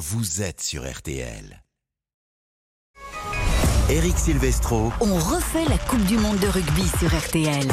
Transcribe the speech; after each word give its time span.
vous 0.00 0.40
êtes 0.40 0.62
sur 0.62 0.90
RTL. 0.90 1.62
Eric 3.90 4.16
Silvestro. 4.16 4.90
On 5.02 5.14
refait 5.16 5.66
la 5.66 5.76
Coupe 5.76 6.04
du 6.04 6.16
Monde 6.16 6.38
de 6.38 6.46
rugby 6.46 6.88
sur 6.98 7.14
RTL. 7.14 7.68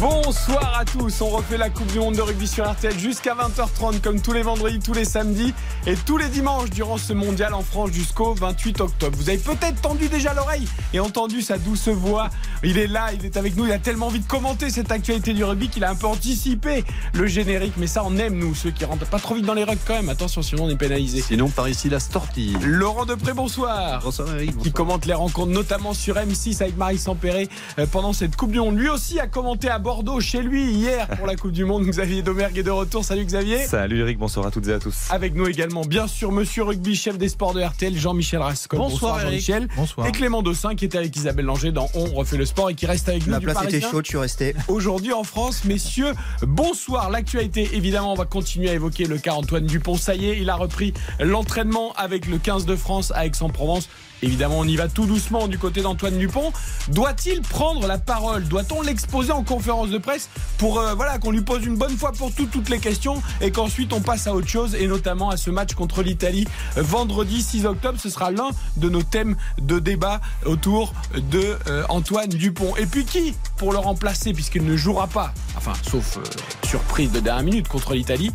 Bonsoir 0.00 0.78
à 0.78 0.84
tous, 0.84 1.20
on 1.22 1.28
refait 1.28 1.56
la 1.56 1.70
Coupe 1.70 1.90
du 1.90 1.98
Monde 1.98 2.14
de 2.14 2.20
rugby 2.20 2.46
sur 2.46 2.70
RTL 2.70 2.96
jusqu'à 2.96 3.34
20h30 3.34 4.00
comme 4.00 4.20
tous 4.20 4.32
les 4.32 4.42
vendredis, 4.42 4.78
tous 4.78 4.92
les 4.92 5.04
samedis 5.04 5.52
et 5.88 5.96
tous 5.96 6.16
les 6.16 6.28
dimanches 6.28 6.70
durant 6.70 6.98
ce 6.98 7.12
mondial 7.12 7.52
en 7.52 7.62
France 7.62 7.90
jusqu'au 7.90 8.32
28 8.34 8.80
octobre. 8.80 9.18
Vous 9.18 9.28
avez 9.28 9.38
peut-être 9.38 9.80
tendu 9.80 10.08
déjà 10.08 10.34
l'oreille 10.34 10.68
et 10.94 11.00
entendu 11.00 11.42
sa 11.42 11.58
douce 11.58 11.88
voix. 11.88 12.30
Il 12.62 12.78
est 12.78 12.86
là, 12.86 13.12
il 13.12 13.24
est 13.24 13.36
avec 13.36 13.56
nous, 13.56 13.66
il 13.66 13.72
a 13.72 13.80
tellement 13.80 14.06
envie 14.06 14.20
de 14.20 14.26
commenter 14.26 14.70
cette 14.70 14.92
actualité 14.92 15.32
du 15.32 15.42
rugby 15.42 15.68
qu'il 15.68 15.82
a 15.82 15.90
un 15.90 15.96
peu 15.96 16.06
anticipé 16.06 16.84
le 17.14 17.26
générique. 17.26 17.74
Mais 17.76 17.88
ça, 17.88 18.04
on 18.04 18.16
aime 18.18 18.38
nous, 18.38 18.54
ceux 18.54 18.70
qui 18.70 18.84
rentrent 18.84 19.06
pas 19.06 19.18
trop 19.18 19.34
vite 19.34 19.46
dans 19.46 19.54
les 19.54 19.64
rugs 19.64 19.78
quand 19.84 19.94
même. 19.94 20.10
Attention, 20.10 20.42
sinon 20.42 20.66
on 20.66 20.70
est 20.70 20.76
pénalisé. 20.76 21.22
Sinon, 21.22 21.48
par 21.48 21.68
ici, 21.68 21.88
la 21.88 21.98
stortille. 21.98 22.56
Laurent 22.62 23.04
Depré, 23.04 23.32
bonsoir. 23.32 24.00
Bonsoir 24.04 24.32
Eric. 24.36 24.56
Qui 24.58 24.70
commente 24.70 25.06
les 25.06 25.14
rencontres, 25.14 25.50
notamment 25.50 25.92
sur 25.92 26.14
M6 26.14 26.62
avec 26.62 26.76
Marie 26.76 26.98
Sampéré 26.98 27.48
euh, 27.80 27.86
pendant 27.86 28.12
cette 28.12 28.36
Coupe 28.36 28.52
du 28.52 28.60
Monde. 28.60 28.78
Lui 28.78 28.90
aussi 28.90 29.18
a 29.18 29.26
commenté 29.26 29.68
à 29.68 29.80
Bordeaux 29.88 30.20
chez 30.20 30.42
lui 30.42 30.70
hier 30.70 31.08
pour 31.16 31.26
la 31.26 31.34
Coupe 31.34 31.52
du 31.52 31.64
Monde. 31.64 31.84
Xavier 31.88 32.20
Domergue 32.20 32.58
est 32.58 32.62
de 32.62 32.70
retour. 32.70 33.02
Salut 33.02 33.24
Xavier. 33.24 33.64
Salut 33.64 34.00
Eric, 34.00 34.18
bonsoir 34.18 34.44
à 34.44 34.50
toutes 34.50 34.68
et 34.68 34.74
à 34.74 34.78
tous. 34.78 35.06
Avec 35.08 35.34
nous 35.34 35.46
également, 35.46 35.80
bien 35.80 36.06
sûr, 36.06 36.30
Monsieur 36.30 36.64
Rugby, 36.64 36.94
chef 36.94 37.16
des 37.16 37.30
sports 37.30 37.54
de 37.54 37.62
RTL, 37.62 37.96
Jean-Michel 37.96 38.40
Rascol. 38.40 38.78
Bonsoir, 38.78 39.18
Jean-Michel. 39.18 39.66
Bonsoir. 39.74 40.06
Et 40.06 40.12
Clément 40.12 40.42
Dossin 40.42 40.74
qui 40.74 40.84
était 40.84 40.98
avec 40.98 41.16
Isabelle 41.16 41.46
Langer 41.46 41.72
dans 41.72 41.88
On 41.94 42.04
refait 42.04 42.36
le 42.36 42.44
sport 42.44 42.68
et 42.68 42.74
qui 42.74 42.84
reste 42.84 43.08
avec 43.08 43.26
nous. 43.26 43.32
La 43.32 43.38
du 43.38 43.46
place 43.46 43.64
était 43.64 43.80
chaude, 43.80 44.04
je 44.04 44.10
suis 44.10 44.18
resté. 44.18 44.54
Aujourd'hui 44.68 45.14
en 45.14 45.24
France, 45.24 45.64
messieurs, 45.64 46.12
bonsoir. 46.42 47.08
L'actualité, 47.08 47.70
évidemment, 47.72 48.12
on 48.12 48.16
va 48.16 48.26
continuer 48.26 48.68
à 48.68 48.74
évoquer 48.74 49.06
le 49.06 49.16
cas 49.16 49.32
Antoine 49.32 49.64
Dupont. 49.64 49.96
Ça 49.96 50.14
y 50.14 50.28
est, 50.28 50.38
il 50.38 50.50
a 50.50 50.56
repris 50.56 50.92
l'entraînement 51.18 51.94
avec 51.96 52.26
le 52.26 52.36
15 52.36 52.66
de 52.66 52.76
France 52.76 53.10
à 53.14 53.24
Aix-en-Provence. 53.24 53.88
Évidemment, 54.22 54.58
on 54.58 54.64
y 54.64 54.76
va 54.76 54.88
tout 54.88 55.06
doucement 55.06 55.48
du 55.48 55.58
côté 55.58 55.82
d'Antoine 55.82 56.18
Dupont. 56.18 56.52
Doit-il 56.88 57.40
prendre 57.42 57.86
la 57.86 57.98
parole? 57.98 58.44
Doit-on 58.48 58.82
l'exposer 58.82 59.32
en 59.32 59.44
conférence 59.44 59.90
de 59.90 59.98
presse 59.98 60.28
pour 60.58 60.78
euh, 60.78 60.94
voilà 60.94 61.18
qu'on 61.18 61.30
lui 61.30 61.42
pose 61.42 61.64
une 61.64 61.76
bonne 61.76 61.96
fois 61.96 62.12
pour 62.12 62.32
toutes 62.32 62.50
toutes 62.50 62.68
les 62.68 62.78
questions 62.78 63.22
et 63.40 63.50
qu'ensuite 63.50 63.92
on 63.92 64.00
passe 64.00 64.26
à 64.26 64.34
autre 64.34 64.48
chose 64.48 64.74
et 64.74 64.86
notamment 64.86 65.30
à 65.30 65.36
ce 65.36 65.50
match 65.50 65.74
contre 65.74 66.02
l'Italie 66.02 66.46
euh, 66.76 66.82
vendredi 66.82 67.42
6 67.42 67.66
octobre? 67.66 67.98
Ce 68.00 68.10
sera 68.10 68.30
l'un 68.30 68.50
de 68.76 68.88
nos 68.88 69.02
thèmes 69.02 69.36
de 69.60 69.78
débat 69.78 70.20
autour 70.44 70.94
de 71.14 71.56
euh, 71.68 71.84
Antoine 71.88 72.28
Dupont. 72.28 72.74
Et 72.76 72.86
puis 72.86 73.04
qui 73.04 73.34
pour 73.56 73.72
le 73.72 73.78
remplacer 73.78 74.32
puisqu'il 74.32 74.64
ne 74.64 74.76
jouera 74.76 75.06
pas, 75.06 75.32
enfin 75.56 75.72
sauf 75.88 76.18
surprise 76.64 77.12
de 77.12 77.20
dernière 77.20 77.44
minute 77.44 77.68
contre 77.68 77.94
l'Italie. 77.94 78.32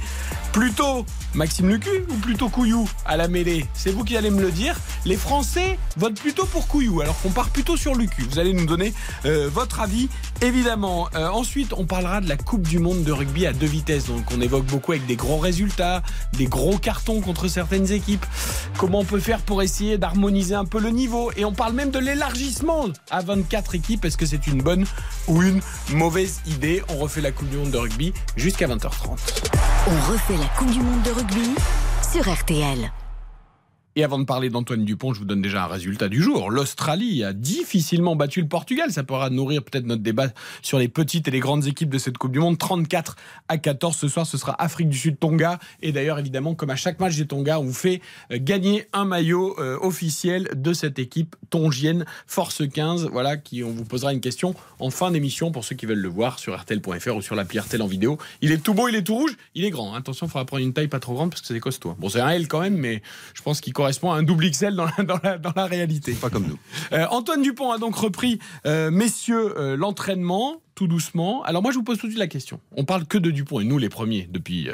Plutôt 0.54 1.04
Maxime 1.34 1.68
Lucu 1.70 2.06
ou 2.10 2.14
plutôt 2.18 2.48
Couillou 2.48 2.88
à 3.08 3.18
la 3.18 3.28
mêlée? 3.28 3.66
C'est 3.74 3.90
vous 3.90 4.04
qui 4.04 4.16
allez 4.16 4.30
me 4.30 4.40
le 4.40 4.52
dire. 4.52 4.80
Les 5.04 5.18
Français 5.18 5.80
votent 5.98 6.20
plutôt 6.20 6.46
pour 6.46 6.68
Couillou 6.68 7.02
alors 7.02 7.20
qu'on 7.22 7.32
part 7.32 7.50
plutôt 7.50 7.76
sur 7.76 7.96
Lucu. 7.96 8.22
Vous 8.30 8.38
allez 8.38 8.54
nous 8.54 8.68
donner 8.68 8.94
euh, 9.26 9.50
votre 9.52 9.80
avis 9.80 10.10
évidemment. 10.42 11.10
Euh, 11.16 11.28
ensuite, 11.28 11.74
on 11.74 11.86
parlera 11.86 12.22
de 12.22 12.30
la 12.30 12.38
Coupe 12.38 12.68
du 12.68 12.78
Monde 12.78 13.04
de 13.04 13.12
rugby 13.12 13.48
à 13.48 13.54
deux 13.54 13.66
vitesses. 13.66 14.06
Donc 14.06 14.26
on 14.32 14.42
évoque 14.42 14.66
beaucoup 14.66 14.92
avec 14.92 15.08
des 15.08 15.16
gros 15.16 15.40
résultats, 15.40 16.04
des 16.34 16.46
gros 16.46 16.78
cartons 16.78 17.20
contre 17.20 17.48
certaines 17.48 17.92
équipes. 17.92 18.26
Comment 18.78 19.00
on 19.00 19.06
peut 19.06 19.20
faire 19.20 19.40
pour 19.42 19.64
essayer 19.64 19.98
d'harmoniser 19.98 20.54
un 20.54 20.66
peu 20.66 20.80
le 20.80 20.92
niveau? 20.92 21.32
Et 21.36 21.46
on 21.46 21.54
parle 21.54 21.74
même 21.74 21.90
de 21.90 22.00
l'élargissement 22.00 22.86
à 23.10 23.22
24 23.22 23.74
équipes. 23.74 24.06
Est-ce 24.06 24.18
que 24.18 24.28
c'est 24.28 24.46
une 24.46 24.62
bonne 24.62 24.86
ou 25.28 25.42
une 25.42 25.62
mauvaise 25.90 26.42
idée? 26.46 26.84
On 26.90 26.98
refait 26.98 27.22
la 27.22 27.32
Coupe 27.32 27.50
du 27.50 27.58
Monde 27.58 27.72
de 27.72 27.78
rugby 27.80 28.14
jusqu'à 28.38 28.68
20h30. 28.68 29.18
On 29.86 30.12
refait 30.14 30.38
la 30.38 30.48
Coupe 30.58 30.72
du 30.72 30.80
Monde 30.80 31.02
de 31.02 31.12
rugby 31.12 31.56
sur 32.10 32.32
RTL. 32.32 32.90
Et 33.96 34.04
avant 34.04 34.18
de 34.18 34.24
parler 34.24 34.50
d'Antoine 34.50 34.86
Dupont, 34.86 35.14
je 35.14 35.20
vous 35.20 35.26
donne 35.26 35.42
déjà 35.44 35.66
un 35.66 35.68
résultat 35.68 36.10
du 36.10 36.24
jour. 36.24 36.50
L'Australie 36.50 37.24
a 37.24 37.32
difficilement 37.32 38.16
battu 38.16 38.42
le 38.42 38.48
Portugal. 38.48 38.92
Ça 38.92 39.04
pourra 39.04 39.30
nourrir 39.30 39.64
peut-être 39.64 39.86
notre 39.86 40.02
débat 40.02 40.30
sur 40.64 40.80
les 40.80 40.88
petites 40.88 41.28
et 41.28 41.32
les 41.32 41.40
grandes 41.40 41.68
équipes 41.68 41.92
de 41.92 42.00
cette 42.00 42.18
Coupe 42.18 42.32
du 42.32 42.40
Monde. 42.40 42.58
34 42.58 43.16
à 43.50 43.60
14 43.60 43.96
ce 43.96 44.08
soir, 44.08 44.26
ce 44.26 44.38
sera 44.38 44.60
Afrique 44.60 44.90
du 44.90 44.98
Sud 44.98 45.20
Tonga. 45.20 45.60
Et 45.84 45.92
d'ailleurs, 45.92 46.18
évidemment, 46.18 46.56
comme 46.56 46.72
à 46.72 46.76
chaque 46.76 47.00
match 47.00 47.16
des 47.18 47.28
Tonga, 47.28 47.60
on 47.60 47.66
vous 47.66 47.74
fait 47.74 48.02
euh, 48.32 48.40
gagner 48.42 48.88
un 48.94 49.06
maillot 49.06 49.56
euh, 49.60 49.78
officiel 49.80 50.50
de 50.56 50.74
cette 50.74 50.98
équipe 50.98 51.36
tongienne 51.52 52.06
Force 52.26 52.68
15. 52.68 53.10
Voilà, 53.12 53.38
qui 53.38 53.64
on 53.64 53.70
vous 53.70 53.86
posera 53.86 54.12
une 54.12 54.22
question 54.22 54.56
en 54.80 54.90
fin 54.90 55.12
d'émission 55.12 55.52
pour 55.52 55.64
ceux 55.64 55.76
qui 55.76 55.86
veulent 55.86 56.00
le 56.00 56.10
voir 56.10 56.40
sur 56.40 56.60
RTL.fr 56.60 57.16
ou 57.16 57.22
sur 57.22 57.36
l'appli 57.36 57.60
RTL 57.60 57.82
en 57.82 57.88
vidéo. 57.88 58.18
Il 58.42 58.52
est 58.52 58.58
tout 58.58 58.74
beau, 58.74 58.88
il 58.88 58.96
est 58.96 59.04
tout 59.04 59.16
rouge, 59.16 59.38
il 59.54 59.66
est 59.66 59.70
grand. 59.70 59.94
Attention, 59.94 60.26
il 60.26 60.30
faudra 60.30 60.46
prendre 60.46 60.64
une 60.64 60.74
taille 60.74 60.88
pas 60.88 61.00
trop 61.00 61.14
grande 61.14 61.30
parce 61.30 61.42
que 61.42 61.48
c'est 61.48 61.60
costaud. 61.60 61.96
Bon, 62.00 62.10
c'est 62.10 62.22
un 62.22 62.30
L 62.30 62.48
quand 62.48 62.62
même, 62.62 62.76
mais 62.76 63.04
je 63.36 63.44
pense 63.44 63.62
qu'il 63.62 63.74
correspond 63.84 64.12
à 64.12 64.16
un 64.16 64.24
double 64.24 64.50
XL 64.50 64.76
dans 64.76 64.86
la, 64.86 65.04
dans 65.04 65.20
la, 65.22 65.38
dans 65.38 65.52
la 65.56 65.66
réalité. 65.66 66.14
Pas 66.14 66.30
comme 66.30 66.48
nous. 66.48 66.58
Euh, 66.94 67.06
Antoine 67.12 67.42
Dupont 67.42 67.70
a 67.72 67.78
donc 67.80 67.96
repris, 67.98 68.40
euh, 68.66 68.90
messieurs, 68.92 69.60
euh, 69.60 69.76
l'entraînement 69.76 70.62
tout 70.74 70.88
doucement. 70.88 71.44
Alors 71.44 71.62
moi, 71.62 71.72
je 71.74 71.78
vous 71.78 71.84
pose 71.84 71.98
tout 71.98 72.08
de 72.08 72.12
suite 72.12 72.20
la 72.20 72.28
question. 72.28 72.62
On 72.78 72.86
parle 72.86 73.06
que 73.06 73.18
de 73.18 73.30
Dupont 73.30 73.60
et 73.60 73.66
nous 73.66 73.78
les 73.78 73.90
premiers 73.90 74.28
depuis 74.32 74.70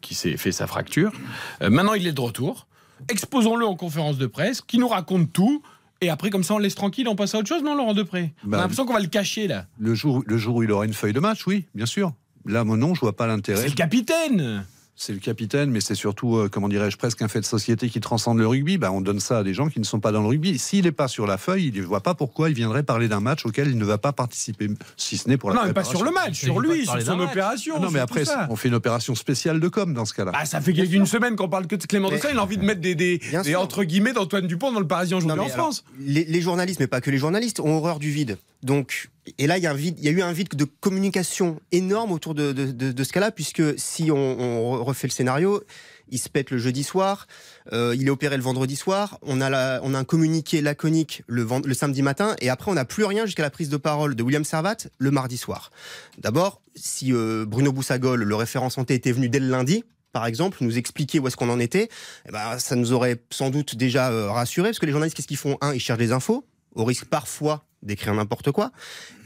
qu'il 0.00 0.16
s'est 0.16 0.36
fait 0.36 0.50
sa 0.50 0.66
fracture. 0.66 1.12
Maintenant, 1.60 1.94
il 1.94 2.06
est 2.08 2.12
de 2.12 2.20
retour. 2.20 2.66
Exposons-le 3.08 3.64
en 3.66 3.76
conférence 3.76 4.18
de 4.18 4.26
presse, 4.26 4.62
qui 4.62 4.78
nous 4.78 4.88
raconte 4.88 5.32
tout. 5.32 5.62
Et 6.00 6.08
après, 6.10 6.30
comme 6.30 6.42
ça, 6.42 6.54
on 6.54 6.58
le 6.58 6.64
laisse 6.64 6.74
tranquille, 6.74 7.06
on 7.06 7.14
passe 7.14 7.36
à 7.36 7.38
autre 7.38 7.48
chose, 7.48 7.62
non, 7.62 7.76
Laurent 7.76 7.94
Depré 7.94 8.32
On 8.44 8.48
Bah, 8.48 8.58
a 8.58 8.60
l'impression 8.62 8.84
qu'on 8.84 8.94
va 8.94 9.00
le 9.00 9.06
cacher 9.06 9.46
là. 9.46 9.66
Le 9.78 9.94
jour, 9.94 10.24
le 10.26 10.36
jour 10.38 10.56
où 10.56 10.62
il 10.64 10.72
aura 10.72 10.86
une 10.86 10.92
feuille 10.94 11.12
de 11.12 11.20
match, 11.20 11.46
oui, 11.46 11.66
bien 11.74 11.86
sûr. 11.86 12.12
Là, 12.46 12.64
mon 12.64 12.76
nom, 12.76 12.94
je 12.94 13.00
vois 13.00 13.14
pas 13.14 13.26
l'intérêt. 13.28 13.60
C'est 13.62 13.68
le 13.68 13.74
capitaine. 13.74 14.64
C'est 14.96 15.12
le 15.12 15.18
capitaine, 15.18 15.70
mais 15.70 15.80
c'est 15.80 15.96
surtout, 15.96 16.36
euh, 16.36 16.48
comment 16.48 16.68
dirais-je, 16.68 16.96
presque 16.96 17.20
un 17.20 17.26
fait 17.26 17.40
de 17.40 17.44
société 17.44 17.88
qui 17.88 17.98
transcende 18.00 18.38
le 18.38 18.46
rugby. 18.46 18.78
Bah, 18.78 18.92
on 18.92 19.00
donne 19.00 19.18
ça 19.18 19.38
à 19.38 19.42
des 19.42 19.52
gens 19.52 19.68
qui 19.68 19.80
ne 19.80 19.84
sont 19.84 19.98
pas 19.98 20.12
dans 20.12 20.20
le 20.22 20.28
rugby. 20.28 20.56
S'il 20.56 20.84
n'est 20.84 20.92
pas 20.92 21.08
sur 21.08 21.26
la 21.26 21.36
feuille, 21.36 21.72
il 21.74 21.80
ne 21.80 21.84
voit 21.84 22.00
pas 22.02 22.14
pourquoi 22.14 22.48
il 22.48 22.54
viendrait 22.54 22.84
parler 22.84 23.08
d'un 23.08 23.18
match 23.18 23.44
auquel 23.44 23.66
il 23.68 23.76
ne 23.76 23.84
va 23.84 23.98
pas 23.98 24.12
participer, 24.12 24.68
si 24.96 25.16
ce 25.18 25.28
n'est 25.28 25.36
pour 25.36 25.50
la 25.50 25.56
Non, 25.56 25.62
mais 25.66 25.72
pas 25.72 25.82
sur 25.82 26.04
le 26.04 26.12
match, 26.12 26.38
sur 26.38 26.60
lui, 26.60 26.86
sur 26.86 27.02
son 27.02 27.18
opération. 27.18 27.74
Ah 27.78 27.80
non, 27.80 27.90
mais 27.90 27.98
après, 27.98 28.22
on 28.48 28.54
fait 28.54 28.68
une 28.68 28.74
opération 28.74 29.16
spéciale 29.16 29.58
de 29.58 29.68
com 29.68 29.92
dans 29.94 30.04
ce 30.04 30.14
cas-là. 30.14 30.30
Ah, 30.34 30.44
ça 30.46 30.60
fait 30.60 30.70
une 30.70 31.06
semaine 31.06 31.34
qu'on 31.34 31.48
parle 31.48 31.66
que 31.66 31.74
de 31.74 31.84
Clément 31.86 32.08
Dossin. 32.08 32.28
Il 32.30 32.38
a 32.38 32.42
envie 32.44 32.56
de 32.58 32.64
mettre 32.64 32.80
des, 32.80 32.94
des, 32.94 33.20
entre 33.56 33.82
guillemets 33.82 34.12
d'Antoine 34.12 34.46
Dupont 34.46 34.70
dans 34.70 34.80
le 34.80 34.86
Parisien 34.86 35.16
aujourd'hui 35.16 35.40
en 35.40 35.44
alors, 35.44 35.56
France. 35.56 35.84
les, 35.98 36.24
les 36.24 36.40
journalistes, 36.40 36.78
mais 36.78 36.86
pas 36.86 37.00
que 37.00 37.10
les 37.10 37.18
journalistes, 37.18 37.58
ont 37.58 37.76
horreur 37.76 37.98
du 37.98 38.10
vide. 38.10 38.38
Donc, 38.62 39.10
et 39.36 39.46
là, 39.46 39.58
il 39.58 39.64
y 39.64 39.66
a, 39.66 39.72
un 39.72 39.74
vide, 39.74 39.96
il 39.98 40.04
y 40.04 40.08
a 40.08 40.10
eu 40.10 40.22
un 40.22 40.32
vide 40.32 40.48
de 40.54 40.64
communication 40.64 41.60
énorme 41.70 42.12
autour 42.12 42.34
de, 42.34 42.52
de- 42.52 42.72
de- 42.72 42.92
de 42.92 43.04
ce 43.04 43.12
cas-là, 43.12 43.30
puisque 43.30 43.62
si 43.78 44.10
on, 44.10 44.16
on 44.16 44.83
refait 44.84 45.06
le 45.06 45.12
scénario, 45.12 45.62
il 46.08 46.18
se 46.18 46.28
pète 46.28 46.50
le 46.50 46.58
jeudi 46.58 46.84
soir, 46.84 47.26
euh, 47.72 47.94
il 47.96 48.06
est 48.06 48.10
opéré 48.10 48.36
le 48.36 48.42
vendredi 48.42 48.76
soir, 48.76 49.18
on 49.22 49.40
a, 49.40 49.80
un 49.80 50.04
communiqué 50.04 50.60
laconique 50.60 51.22
le, 51.26 51.46
samedi 51.74 52.02
matin, 52.02 52.36
et 52.40 52.50
après, 52.50 52.70
on 52.70 52.74
n'a 52.74 52.84
plus 52.84 53.04
rien 53.04 53.26
jusqu'à 53.26 53.42
la 53.42 53.50
prise 53.50 53.68
de 53.68 53.76
parole 53.76 54.14
de 54.14 54.22
William 54.22 54.44
Servat 54.44 54.76
le 54.98 55.10
mardi 55.10 55.36
soir. 55.36 55.70
D'abord, 56.18 56.60
si 56.74 57.12
euh, 57.12 57.44
Bruno 57.46 57.72
Boussagol, 57.72 58.22
le 58.22 58.34
référent 58.34 58.70
santé, 58.70 58.94
était 58.94 59.12
venu 59.12 59.28
dès 59.28 59.40
le 59.40 59.48
lundi, 59.48 59.84
par 60.12 60.26
exemple, 60.26 60.58
nous 60.60 60.78
expliquer 60.78 61.18
où 61.18 61.26
est-ce 61.26 61.36
qu'on 61.36 61.50
en 61.50 61.58
était, 61.58 61.88
eh 62.28 62.32
ben, 62.32 62.58
ça 62.58 62.76
nous 62.76 62.92
aurait 62.92 63.20
sans 63.30 63.50
doute 63.50 63.74
déjà 63.74 64.10
euh, 64.10 64.30
rassuré, 64.30 64.68
parce 64.68 64.78
que 64.78 64.86
les 64.86 64.92
journalistes, 64.92 65.16
qu'est-ce 65.16 65.26
qu'ils 65.26 65.36
font? 65.36 65.58
Un, 65.60 65.74
ils 65.74 65.80
cherchent 65.80 65.98
des 65.98 66.12
infos, 66.12 66.46
au 66.74 66.84
risque 66.84 67.06
parfois 67.06 67.66
d'écrire 67.82 68.14
n'importe 68.14 68.52
quoi. 68.52 68.70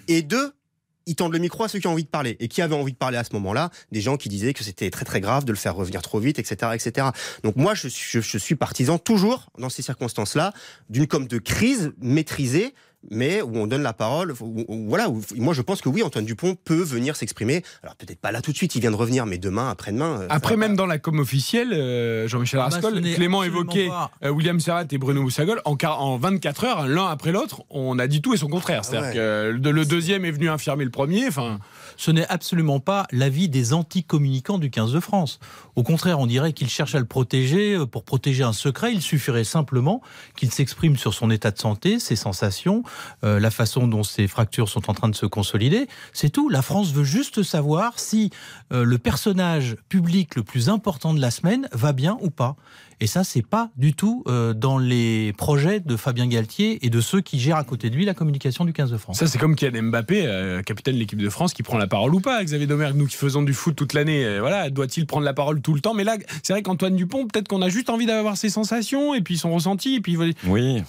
Et 0.08 0.22
deux, 0.22 0.52
ils 1.08 1.16
tendent 1.16 1.32
le 1.32 1.38
micro 1.38 1.64
à 1.64 1.68
ceux 1.68 1.78
qui 1.78 1.86
ont 1.86 1.92
envie 1.92 2.04
de 2.04 2.08
parler. 2.08 2.36
Et 2.38 2.48
qui 2.48 2.62
avaient 2.62 2.74
envie 2.74 2.92
de 2.92 2.98
parler 2.98 3.16
à 3.16 3.24
ce 3.24 3.32
moment-là 3.32 3.70
Des 3.90 4.00
gens 4.00 4.16
qui 4.16 4.28
disaient 4.28 4.52
que 4.52 4.62
c'était 4.62 4.90
très 4.90 5.04
très 5.04 5.20
grave 5.20 5.44
de 5.44 5.52
le 5.52 5.58
faire 5.58 5.74
revenir 5.74 6.02
trop 6.02 6.20
vite, 6.20 6.38
etc. 6.38 6.72
etc. 6.74 7.08
Donc 7.42 7.56
moi, 7.56 7.74
je, 7.74 7.88
je 7.88 8.38
suis 8.38 8.54
partisan 8.54 8.98
toujours, 8.98 9.50
dans 9.58 9.70
ces 9.70 9.82
circonstances-là, 9.82 10.52
d'une 10.90 11.06
com 11.06 11.26
de 11.26 11.38
crise 11.38 11.92
maîtrisée, 12.00 12.74
mais 13.10 13.42
où 13.42 13.56
on 13.56 13.66
donne 13.66 13.82
la 13.82 13.92
parole. 13.92 14.32
où- 14.40 14.64
où- 14.68 14.88
voilà, 14.88 15.08
où- 15.08 15.22
moi 15.36 15.54
je 15.54 15.62
pense 15.62 15.80
que 15.80 15.88
oui, 15.88 16.02
Antoine 16.02 16.24
Dupont 16.24 16.56
peut 16.64 16.82
venir 16.82 17.16
s'exprimer. 17.16 17.62
Alors 17.82 17.94
peut-être 17.96 18.20
pas 18.20 18.32
là 18.32 18.40
tout 18.42 18.52
de 18.52 18.56
suite, 18.56 18.74
il 18.74 18.80
vient 18.80 18.90
de 18.90 18.96
revenir, 18.96 19.24
mais 19.26 19.38
demain, 19.38 19.70
après-demain. 19.70 20.22
euh, 20.22 20.26
Après, 20.30 20.54
va 20.54 20.60
même 20.60 20.76
dans 20.76 20.86
la 20.86 20.98
com 20.98 21.18
officielle, 21.20 21.72
euh, 21.72 22.26
Jean-Michel 22.28 22.60
Ah 22.60 22.68
bah, 22.68 22.74
Rascol, 22.76 23.00
Clément 23.00 23.42
évoquait 23.44 23.88
euh, 24.24 24.30
William 24.30 24.58
Serrat 24.60 24.84
et 24.90 24.98
Bruno 24.98 25.22
Boussagol 25.22 25.60
en, 25.64 25.76
quar- 25.76 25.98
en 26.00 26.18
24 26.18 26.64
heures, 26.64 26.86
l'un 26.88 27.06
après 27.06 27.32
l'autre, 27.32 27.62
on 27.70 27.98
a 27.98 28.06
dit 28.06 28.20
tout 28.20 28.34
et 28.34 28.36
son 28.36 28.48
contraire. 28.48 28.84
C'est-à-dire 28.84 29.08
ouais. 29.10 29.14
que 29.14 29.58
le, 29.62 29.70
le 29.72 29.84
deuxième 29.84 30.24
est 30.24 30.30
venu 30.32 30.48
infirmer 30.48 30.84
le 30.84 30.90
premier. 30.90 31.28
Enfin, 31.28 31.58
Ce 31.98 32.12
n'est 32.12 32.26
absolument 32.28 32.78
pas 32.78 33.06
l'avis 33.10 33.48
des 33.48 33.74
anti-communicants 33.74 34.58
du 34.58 34.70
15 34.70 34.92
de 34.92 35.00
France. 35.00 35.40
Au 35.74 35.82
contraire, 35.82 36.20
on 36.20 36.26
dirait 36.26 36.52
qu'il 36.52 36.70
cherche 36.70 36.94
à 36.94 37.00
le 37.00 37.04
protéger. 37.04 37.74
euh, 37.74 37.86
Pour 37.86 38.04
protéger 38.04 38.44
un 38.44 38.52
secret, 38.52 38.94
il 38.94 39.02
suffirait 39.02 39.42
simplement 39.42 40.00
qu'il 40.36 40.52
s'exprime 40.52 40.96
sur 40.96 41.12
son 41.12 41.28
état 41.30 41.50
de 41.50 41.58
santé, 41.58 41.98
ses 41.98 42.14
sensations, 42.14 42.84
euh, 43.24 43.40
la 43.40 43.50
façon 43.50 43.88
dont 43.88 44.04
ces 44.04 44.28
fractures 44.28 44.68
sont 44.68 44.88
en 44.88 44.94
train 44.94 45.08
de 45.08 45.16
se 45.16 45.26
consolider. 45.26 45.88
C'est 46.12 46.30
tout. 46.30 46.48
La 46.48 46.62
France 46.62 46.92
veut 46.92 47.04
juste 47.04 47.42
savoir 47.42 47.98
si 47.98 48.30
euh, 48.72 48.84
le 48.84 48.98
personnage 48.98 49.76
public 49.88 50.36
le 50.36 50.44
plus 50.44 50.68
important 50.68 51.14
de 51.14 51.20
la 51.20 51.32
semaine 51.32 51.68
va 51.72 51.92
bien 51.92 52.16
ou 52.20 52.30
pas. 52.30 52.54
Et 53.00 53.06
ça, 53.06 53.22
c'est 53.22 53.46
pas 53.46 53.70
du 53.76 53.94
tout 53.94 54.24
euh, 54.26 54.54
dans 54.54 54.76
les 54.78 55.32
projets 55.34 55.78
de 55.80 55.96
Fabien 55.96 56.26
Galtier 56.26 56.84
et 56.84 56.90
de 56.90 57.00
ceux 57.00 57.20
qui 57.20 57.38
gèrent 57.38 57.56
à 57.56 57.64
côté 57.64 57.90
de 57.90 57.94
lui 57.96 58.04
la 58.04 58.14
communication 58.14 58.64
du 58.64 58.72
15 58.72 58.90
de 58.90 58.96
France. 58.96 59.18
Ça, 59.18 59.26
c'est 59.28 59.38
comme 59.38 59.54
Kylian 59.54 59.84
Mbappé, 59.84 60.26
euh, 60.26 60.62
capitaine 60.62 60.94
de 60.94 60.98
l'équipe 60.98 61.20
de 61.20 61.28
France, 61.30 61.52
qui 61.52 61.62
prend 61.62 61.78
la 61.78 61.86
parole 61.86 62.14
ou 62.14 62.20
pas. 62.20 62.42
Xavier 62.42 62.66
Domergue, 62.66 62.96
nous 62.96 63.06
qui 63.06 63.16
faisons 63.16 63.42
du 63.42 63.52
foot 63.54 63.76
toute 63.76 63.92
l'année, 63.92 64.24
euh, 64.24 64.40
voilà, 64.40 64.68
doit-il 64.70 65.06
prendre 65.06 65.24
la 65.24 65.32
parole 65.34 65.60
tout 65.60 65.74
le 65.74 65.80
temps? 65.80 65.94
Mais 65.94 66.04
là, 66.04 66.16
c'est 66.42 66.52
vrai 66.52 66.62
qu'Antoine 66.62 66.96
Dupont, 66.96 67.26
peut-être 67.26 67.46
qu'on 67.48 67.62
a 67.62 67.68
juste 67.68 67.88
envie 67.88 68.06
d'avoir 68.06 68.36
ses 68.36 68.50
sensations 68.50 69.14
et 69.14 69.20
puis 69.20 69.38
son 69.38 69.52
ressenti. 69.54 69.94
Et 69.96 70.00
puis 70.00 70.16
Oui. 70.46 70.82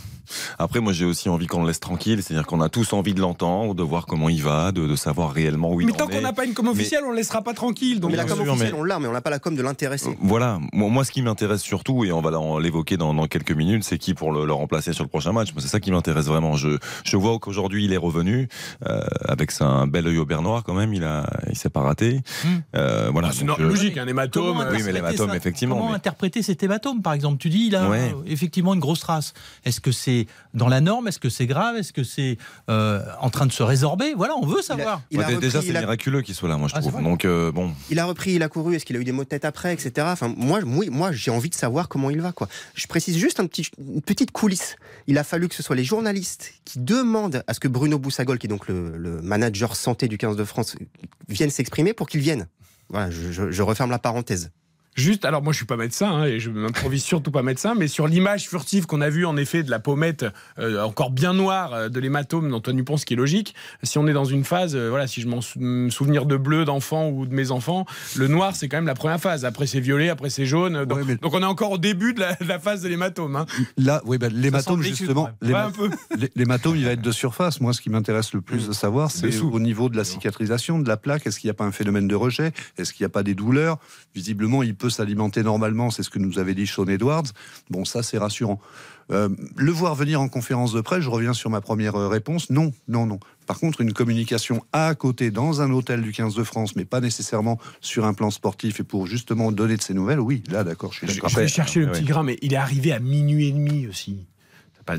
Après, 0.59 0.79
moi, 0.79 0.94
j'ai 0.94 1.05
aussi 1.05 1.27
envie 1.29 1.47
qu'on 1.47 1.62
le 1.62 1.67
laisse 1.67 1.79
tranquille, 1.79 2.21
c'est-à-dire 2.21 2.45
qu'on 2.45 2.62
a 2.62 2.69
tous 2.69 2.94
envie 2.94 3.13
de 3.15 3.19
l'entendre, 3.19 3.73
de 3.73 3.81
voir 3.81 4.05
comment 4.05 4.29
il 4.29 4.44
va, 4.44 4.71
de, 4.71 4.85
de 4.85 4.95
savoir 4.95 5.31
réellement 5.31 5.73
où 5.73 5.81
il 5.81 5.88
mais 5.88 5.94
en 5.94 5.95
tant 5.95 6.07
qu'on 6.07 6.21
n'a 6.21 6.33
pas 6.33 6.45
une 6.45 6.53
com 6.53 6.67
officielle, 6.67 7.01
on 7.05 7.12
ne 7.12 7.15
laissera 7.15 7.41
pas 7.41 7.53
tranquille. 7.55 8.00
Donc 8.00 8.12
mais 8.12 8.17
la 8.17 8.25
com 8.25 8.38
sûr, 8.38 8.47
officielle, 8.47 8.73
mais- 8.73 8.79
on 8.79 8.83
l'a, 8.83 9.00
mais 9.00 9.07
on 9.07 9.12
n'a 9.12 9.21
pas 9.21 9.31
la 9.31 9.39
com 9.39 9.55
de 9.55 9.62
l'intéressé. 9.63 10.15
Voilà, 10.21 10.59
moi, 10.71 10.89
moi, 10.89 11.03
ce 11.03 11.12
qui 11.12 11.23
m'intéresse 11.23 11.62
surtout, 11.62 11.99
et 12.06 12.12
on 12.12 12.22
va 12.22 12.31
l'évoquer 12.62 12.98
dans, 12.98 13.13
dans 13.13 13.28
quelques 13.28 13.51
minutes, 13.51 13.84
c'est 13.84 13.98
qui 13.98 14.13
pour 14.13 14.31
le, 14.31 14.46
le 14.46 14.54
remplacer 14.54 14.94
sur 14.94 15.04
le 15.04 15.10
prochain 15.10 15.31
match. 15.31 15.50
C'est 15.57 15.68
ça 15.68 15.80
qui 15.80 15.92
m'intéresse 15.92 16.25
vraiment. 16.25 16.56
Je, 16.56 16.78
je 17.04 17.18
vois 17.18 17.38
qu'aujourd'hui 17.40 17.86
il 17.86 17.94
est 17.94 17.98
revenu 17.98 18.48
euh, 18.88 19.01
avec 19.28 19.51
un 19.62 19.88
bel 19.88 20.07
œil 20.07 20.18
au 20.18 20.25
beurre 20.25 20.42
noir 20.42 20.63
quand 20.63 20.74
même. 20.74 20.94
Il 20.94 21.04
a, 21.04 21.30
il 21.50 21.57
s'est 21.57 21.69
pas 21.69 21.81
raté. 21.81 22.22
Hmm. 22.44 22.48
Euh, 22.75 23.10
voilà. 23.12 23.30
Ah, 23.30 23.34
c'est 23.34 23.50
euh, 23.50 23.56
logique, 23.57 23.98
un 23.98 24.07
hématome. 24.07 24.44
Comment 24.46 24.62
euh, 24.62 24.66
oui, 24.72 24.84
mais 24.84 24.90
interpréter 24.90 24.94
l'hématome, 24.94 25.36
effectivement, 25.36 25.75
Comment 25.78 25.90
mais- 25.90 25.96
interpréter 25.96 26.42
cet 26.42 26.63
hématome, 26.63 27.01
par 27.01 27.13
exemple? 27.13 27.38
Tu 27.40 27.50
dis, 27.50 27.66
il 27.68 27.75
a 27.75 27.90
Ouais. 27.90 28.12
euh, 28.13 28.22
effectivement 28.28 28.74
une 28.74 28.80
grosse 28.80 29.00
trace. 29.00 29.34
Est-ce 29.66 29.80
que 29.81 29.92
c'est 29.92 30.28
dans 30.54 30.68
la 30.68 30.81
norme? 30.81 31.07
Est-ce 31.07 31.19
que 31.19 31.30
c'est 31.30 31.48
grave? 31.48 31.75
Est-ce 31.78 31.94
que 31.94 32.04
c'est 32.04 32.38
euh, 32.69 33.01
en 33.22 33.30
train 33.30 33.46
de 33.46 33.51
se 33.51 33.63
résorber? 33.63 34.13
Voilà, 34.16 34.34
on 34.42 34.46
veut 34.46 34.62
savoir. 34.62 35.01
Il 35.12 35.19
a, 35.22 35.25
repris, 35.28 35.40
déjà, 35.40 35.62
c'est 35.62 35.68
il 35.68 35.78
a- 35.78 35.81
miraculeux 35.81 36.22
qu'il 36.22 36.36
soit 36.36 36.50
là, 36.50 36.57
moi, 36.57 36.68
je 36.68 36.74
Ah, 36.75 36.81
trouve. 36.81 36.94
vrai 36.94 37.04
Donc, 37.04 37.25
euh, 37.25 37.51
bon, 37.51 37.72
il 37.90 38.00
a 38.00 38.06
repris, 38.06 38.34
il 38.34 38.44
a 38.44 38.48
couru, 38.50 38.75
est-ce 38.75 38.86
qu'il 38.86 38.96
a 38.96 39.00
eu 39.00 39.04
des 39.04 39.12
maux 39.12 39.24
de 39.24 39.30
tête 39.30 39.46
après, 39.46 39.74
etc. 39.74 40.07
Enfin, 40.12 40.34
moi, 40.38 40.62
moi, 40.62 40.86
moi 40.92 41.12
j'ai 41.12 41.31
envie 41.31 41.50
de 41.50 41.56
savoir 41.56 41.88
comment 41.89 42.09
il 42.09 42.21
va. 42.21 42.31
Quoi. 42.31 42.47
Je 42.75 42.88
précise 42.88 43.18
juste 43.18 43.39
une 43.39 44.01
petite 44.01 44.31
coulisse. 44.31 44.77
Il 45.07 45.18
a 45.18 45.24
fallu 45.24 45.50
que 45.50 45.56
ce 45.56 45.63
soit 45.63 45.75
les 45.75 45.83
journalistes 45.83 46.53
qui 46.63 46.80
demandent 46.80 47.44
à 47.47 47.53
ce 47.53 47.59
que 47.59 47.68
Bruno 47.68 48.00
Boussagol, 48.00 48.39
qui 48.39 48.47
est 48.47 48.50
donc 48.50 48.68
le, 48.68 49.19
manager 49.21 49.75
santé 49.75 50.07
du 50.07 50.18
15 50.18 50.38
de 50.38 50.44
France, 50.45 50.75
vienne 51.27 51.50
s'exprimer 51.50 51.94
pour 51.94 52.07
qu'il 52.07 52.21
vienne. 52.21 52.47
Voilà, 52.89 53.12
je 53.12 53.62
referme 53.62 53.91
la 53.91 54.00
parenthèse. 54.00 54.51
Juste, 54.95 55.24
alors 55.24 55.41
moi 55.41 55.53
je 55.53 55.57
suis 55.57 55.65
pas 55.65 55.77
médecin 55.77 56.12
hein, 56.12 56.25
et 56.25 56.39
je 56.39 56.50
m'improvise 56.50 57.03
surtout 57.03 57.31
pas 57.31 57.41
médecin, 57.44 57.74
mais 57.77 57.88
sur 57.88 58.07
l'image 58.07 58.50
furtive 58.50 58.86
qu'on 58.86 59.00
a 59.01 59.09
vue 59.09 59.25
en 59.25 59.38
effet 59.38 59.63
de 59.63 59.69
la 59.71 59.80
pommette 59.80 60.25
euh, 60.57 60.83
encore 60.83 61.12
bien 61.12 61.33
noire 61.33 61.74
euh, 61.74 61.89
de 61.89 62.00
l'hématome 62.00 62.50
d'Antoine 62.50 62.75
Dupont, 62.75 62.97
ce 62.97 63.06
qui 63.06 63.13
est 63.13 63.18
logique, 63.18 63.56
si 63.83 63.97
on 63.97 64.07
est 64.07 64.13
dans 64.13 64.25
une 64.25 64.44
phase, 64.44 64.75
euh, 64.75 64.89
voilà, 64.89 65.07
si 65.07 65.21
je 65.21 65.27
m'en 65.27 65.39
sou- 65.41 65.59
me 65.59 65.89
souvenir 65.89 66.25
de 66.25 66.36
bleu 66.36 66.65
d'enfants 66.65 67.09
ou 67.09 67.25
de 67.25 67.33
mes 67.33 67.51
enfants, 67.51 67.86
le 68.18 68.27
noir 68.27 68.56
c'est 68.56 68.68
quand 68.68 68.77
même 68.77 68.88
la 68.88 68.95
première 68.95 69.21
phase. 69.21 69.45
Après 69.45 69.68
c'est 69.68 69.80
violet, 69.80 70.09
après 70.09 70.30
c'est 70.30 70.45
jaune. 70.45 70.83
Donc, 70.86 70.97
Ouais, 70.97 71.03
mais- 71.07 71.15
donc 71.15 71.33
on 71.33 71.41
est 71.41 71.45
encore 71.45 71.71
au 71.71 71.77
début 71.77 72.13
de 72.13 72.19
la, 72.19 72.33
de 72.36 72.45
la 72.45 72.59
phase 72.59 72.81
de 72.81 72.89
l'hématome. 72.89 73.36
Hein. 73.38 73.45
Là, 73.77 74.01
oui, 74.06 74.18
ben, 74.18 74.33
l'hématome, 74.33 74.81
justement, 74.81 75.30
l'hématome, 76.36 76.75
il 76.75 76.86
va 76.86 76.91
être 76.91 77.01
de 77.01 77.12
surface. 77.12 77.62
Moi, 77.62 77.74
ce 77.74 77.81
qui 77.81 77.89
m'intéresse 77.89 78.33
le 78.33 78.41
plus 78.41 78.68
de 78.68 78.74
savoir, 78.74 79.12
c'est 79.12 79.39
au 79.39 79.59
niveau 79.59 79.88
de 79.89 79.97
la 79.97 80.03
cicatrisation, 80.03 80.80
de 80.80 80.88
la 80.88 80.97
plaque. 80.97 81.25
Est-ce 81.27 81.39
qu'il 81.39 81.47
n'y 81.47 81.51
a 81.51 81.56
pas 81.56 81.65
un 81.65 81.71
phénomène 81.71 82.07
de 82.07 82.15
rejet? 82.15 82.51
Est-ce 82.77 82.94
qu'il 82.94 83.03
n'y 83.03 83.07
a 83.07 83.09
pas 83.09 83.24
des 83.24 83.36
douleurs? 83.36 83.77
Visiblement, 84.15 84.63
il 84.63 84.75
peut 84.79 84.89
s'alimenter 84.89 85.43
normalement. 85.43 85.91
C'est 85.91 86.01
ce 86.01 86.09
que 86.09 86.17
nous 86.17 86.39
avait 86.39 86.55
dit 86.55 86.65
Sean 86.65 86.87
Edwards. 86.87 87.27
Bon, 87.69 87.85
ça, 87.85 88.01
c'est 88.01 88.17
rassurant. 88.17 88.59
Euh, 89.11 89.29
le 89.55 89.71
voir 89.71 89.95
venir 89.95 90.21
en 90.21 90.27
conférence 90.27 90.71
de 90.71 90.81
presse, 90.81 91.01
je 91.01 91.09
reviens 91.09 91.33
sur 91.33 91.49
ma 91.49 91.61
première 91.61 91.95
euh, 91.95 92.07
réponse. 92.07 92.49
Non, 92.49 92.71
non, 92.87 93.05
non. 93.05 93.19
Par 93.47 93.59
contre, 93.59 93.81
une 93.81 93.93
communication 93.93 94.63
à 94.71 94.93
côté, 94.93 95.31
dans 95.31 95.61
un 95.61 95.71
hôtel 95.71 96.01
du 96.01 96.11
15 96.11 96.35
de 96.35 96.43
France, 96.43 96.75
mais 96.75 96.85
pas 96.85 97.01
nécessairement 97.01 97.57
sur 97.81 98.05
un 98.05 98.13
plan 98.13 98.29
sportif 98.29 98.79
et 98.79 98.83
pour 98.83 99.07
justement 99.07 99.51
donner 99.51 99.77
de 99.77 99.81
ses 99.81 99.95
nouvelles, 99.95 100.19
oui, 100.19 100.43
là, 100.51 100.63
d'accord, 100.63 100.93
je 100.93 100.99
suis 100.99 101.07
Je, 101.07 101.13
d'accord. 101.15 101.29
je 101.29 101.39
vais 101.39 101.47
chercher 101.47 101.79
le 101.79 101.91
petit 101.91 102.03
grain, 102.03 102.21
mais 102.21 102.37
il 102.43 102.53
est 102.53 102.57
arrivé 102.57 102.91
à 102.91 102.99
minuit 102.99 103.47
et 103.47 103.51
demi 103.51 103.87
aussi. 103.87 104.27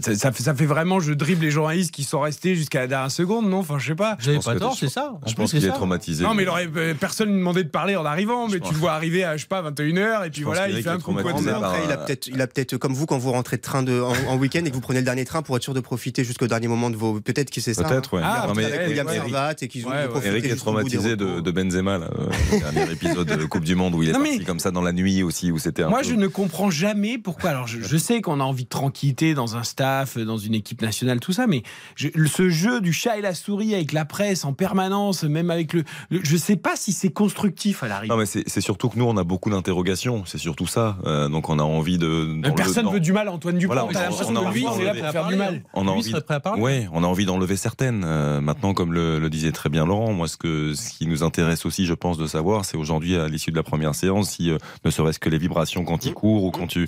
Ça, 0.02 0.14
ça 0.14 0.32
fait, 0.32 0.42
ça 0.42 0.54
fait 0.54 0.66
vraiment, 0.66 1.00
je 1.00 1.12
dribble 1.12 1.42
les 1.42 1.50
journalistes 1.50 1.90
qui 1.90 2.04
sont 2.04 2.20
restés 2.20 2.54
jusqu'à 2.54 2.81
la 2.81 2.87
dernière 2.87 3.10
seconde, 3.10 3.48
non 3.48 3.58
Enfin, 3.58 3.78
je 3.78 3.88
sais 3.88 3.94
pas. 3.94 4.16
Pense 4.16 4.44
pas 4.44 4.54
que 4.54 4.58
tort, 4.58 4.76
c'est 4.78 4.88
ça. 4.88 5.12
En 5.22 5.28
je 5.28 5.34
pense 5.34 5.50
c'est 5.50 5.58
qu'il 5.58 5.66
est 5.66 5.70
ça. 5.70 5.75
traumatisé. 5.75 6.25
Non, 6.25 6.34
mais 6.34 6.44
il 6.44 6.48
aurait, 6.48 6.69
euh, 6.76 6.94
personne 6.94 7.28
ne 7.28 7.34
lui 7.34 7.40
demandait 7.40 7.64
de 7.64 7.69
parler 7.69 7.96
en 7.96 8.04
arrivant, 8.04 8.48
mais 8.48 8.60
tu 8.60 8.72
le 8.72 8.78
vois 8.78 8.92
arriver 8.92 9.25
à, 9.25 9.37
je 9.37 9.42
sais 9.42 9.48
pas, 9.48 9.62
21h, 9.62 10.26
et 10.26 10.31
puis 10.31 10.42
voilà, 10.42 10.69
il 10.69 10.82
fait 10.82 10.88
un 10.88 10.98
coup 10.98 11.12
de 11.12 11.20
Après, 11.20 11.84
il 11.84 11.92
a 11.92 11.96
peut-être, 11.96 12.26
il 12.28 12.40
a 12.40 12.46
peut-être, 12.46 12.76
comme 12.76 12.94
vous, 12.94 13.06
quand 13.06 13.19
vous 13.19 13.32
rentrez 13.32 13.56
de 13.56 13.62
train 13.62 13.82
de, 13.82 14.00
en, 14.00 14.14
en 14.28 14.37
week-end 14.37 14.60
et 14.64 14.70
que 14.70 14.75
vous 14.75 14.81
prenez 14.81 15.00
le 15.00 15.04
dernier 15.04 15.25
train 15.25 15.42
pour 15.42 15.56
être 15.56 15.62
sûr 15.62 15.75
de 15.75 15.81
profiter 15.81 16.25
jusqu'au 16.25 16.46
dernier 16.46 16.69
moment 16.69 16.90
de 16.90 16.96
vos. 16.96 17.20
Peut-être 17.20 17.50
que 17.50 17.60
c'est 17.60 17.75
ça. 17.75 17.84
Peut-être, 17.84 18.14
ouais. 18.14 18.22
Ah, 18.25 18.46
Non, 18.48 18.54
Mais 18.54 18.64
avec 18.64 18.88
William 18.88 19.08
Servat 19.08 19.54
et 19.60 19.69
qu'ils 19.69 19.87
ont 19.87 19.92
Eric 20.22 20.44
est 20.44 20.56
traumatisé 20.56 21.16
de, 21.16 21.50
Benzema, 21.50 21.96
euh, 21.96 22.08
le 22.52 22.58
dernier 22.60 22.92
épisode 22.92 23.26
de 23.26 23.44
Coupe 23.44 23.64
du 23.64 23.75
Monde 23.75 23.94
où 23.94 24.02
il 24.02 24.10
est 24.10 24.12
parti 24.12 24.44
comme 24.44 24.60
ça 24.60 24.70
dans 24.70 24.82
la 24.82 24.92
nuit 24.92 25.22
aussi, 25.22 25.50
où 25.50 25.58
c'était 25.58 25.82
un 25.82 25.88
Moi, 25.88 26.02
je 26.02 26.14
ne 26.14 26.26
comprends 26.26 26.70
jamais 26.70 27.19
pourquoi. 27.19 27.50
Alors, 27.50 27.66
je, 27.66 27.81
je 27.81 27.96
sais 27.96 28.20
qu'on 28.20 28.40
a 28.40 28.44
envie 28.44 28.64
de 28.64 28.69
tranquillité 28.69 29.34
dans 29.34 29.56
un 29.56 29.64
staff, 29.80 30.18
dans 30.18 30.36
une 30.36 30.54
équipe 30.54 30.82
nationale, 30.82 31.20
tout 31.20 31.32
ça, 31.32 31.46
mais 31.46 31.62
je- 31.96 32.08
ce 32.26 32.50
jeu 32.50 32.82
du 32.82 32.92
chat 32.92 33.16
et 33.16 33.22
la 33.22 33.32
souris 33.34 33.74
avec 33.74 33.92
la 33.92 34.04
presse 34.04 34.44
en 34.44 34.52
permanence, 34.52 35.22
même 35.24 35.50
avec 35.50 35.72
le. 35.72 35.84
le- 36.10 36.20
je 36.22 36.36
sais 36.36 36.56
pas 36.56 36.76
si 36.76 36.92
c'est 36.92 37.08
constructif 37.10 37.82
à 37.82 37.88
l'arrivée. 37.88 38.12
Non, 38.12 38.18
mais 38.18 38.26
c'est 38.26 38.60
surtout 38.60 38.90
que 38.90 38.98
nous, 38.98 39.06
on 39.06 39.16
a 39.16 39.24
beaucoup 39.24 39.48
d'interrogations. 39.48 40.24
C'est 40.26 40.36
surtout 40.38 40.66
ça. 40.66 40.98
Euh, 41.06 41.28
donc, 41.30 41.48
on 41.48 41.58
a 41.58 41.62
envie 41.62 41.96
de. 41.96 42.40
dans 42.42 42.52
Personne 42.52 42.84
dans- 42.84 42.90
veut 42.92 43.00
du 43.00 43.12
mal 43.14 43.28
à 43.28 43.32
Antoine 43.32 43.56
Dupont. 43.56 43.72
Voilà, 43.72 43.86
on- 43.86 43.90
l'impression 43.90 44.26
on 44.28 44.36
a 44.36 44.50
que 44.50 44.54
lui, 44.54 44.66
envie 44.66 44.76
c'est 44.78 44.84
là 44.84 44.94
pour 44.94 45.10
faire 45.12 45.26
du 45.28 45.36
mal. 45.36 45.62
On 45.72 45.88
a 45.88 45.90
envie. 45.90 46.10
serait 46.10 46.20
prêt 46.20 46.34
à 46.34 46.40
parler. 46.40 46.60
Ouais, 46.62 46.88
on 46.92 47.02
a 47.02 47.06
envie 47.06 47.24
d'enlever 47.24 47.56
certaines. 47.56 48.02
Euh, 48.04 48.40
maintenant, 48.42 48.74
comme 48.74 48.92
le, 48.92 49.18
le 49.18 49.30
disait 49.30 49.52
très 49.52 49.70
bien 49.70 49.86
Laurent, 49.86 50.12
moi, 50.12 50.28
ce, 50.28 50.36
que, 50.36 50.74
ce 50.74 50.90
qui 50.90 51.06
nous 51.06 51.22
intéresse 51.22 51.64
aussi, 51.64 51.86
je 51.86 51.94
pense, 51.94 52.18
de 52.18 52.26
savoir, 52.26 52.64
c'est 52.66 52.76
aujourd'hui, 52.76 53.16
à 53.16 53.28
l'issue 53.28 53.50
de 53.50 53.56
la 53.56 53.62
première 53.62 53.94
séance, 53.94 54.30
si 54.32 54.50
euh, 54.50 54.58
ne 54.84 54.90
serait-ce 54.90 55.18
que 55.18 55.30
les 55.30 55.38
vibrations 55.38 55.84
quand 55.84 56.04
il 56.04 56.12
court 56.12 56.44
ou 56.44 56.50
quand, 56.50 56.66
tu, 56.66 56.86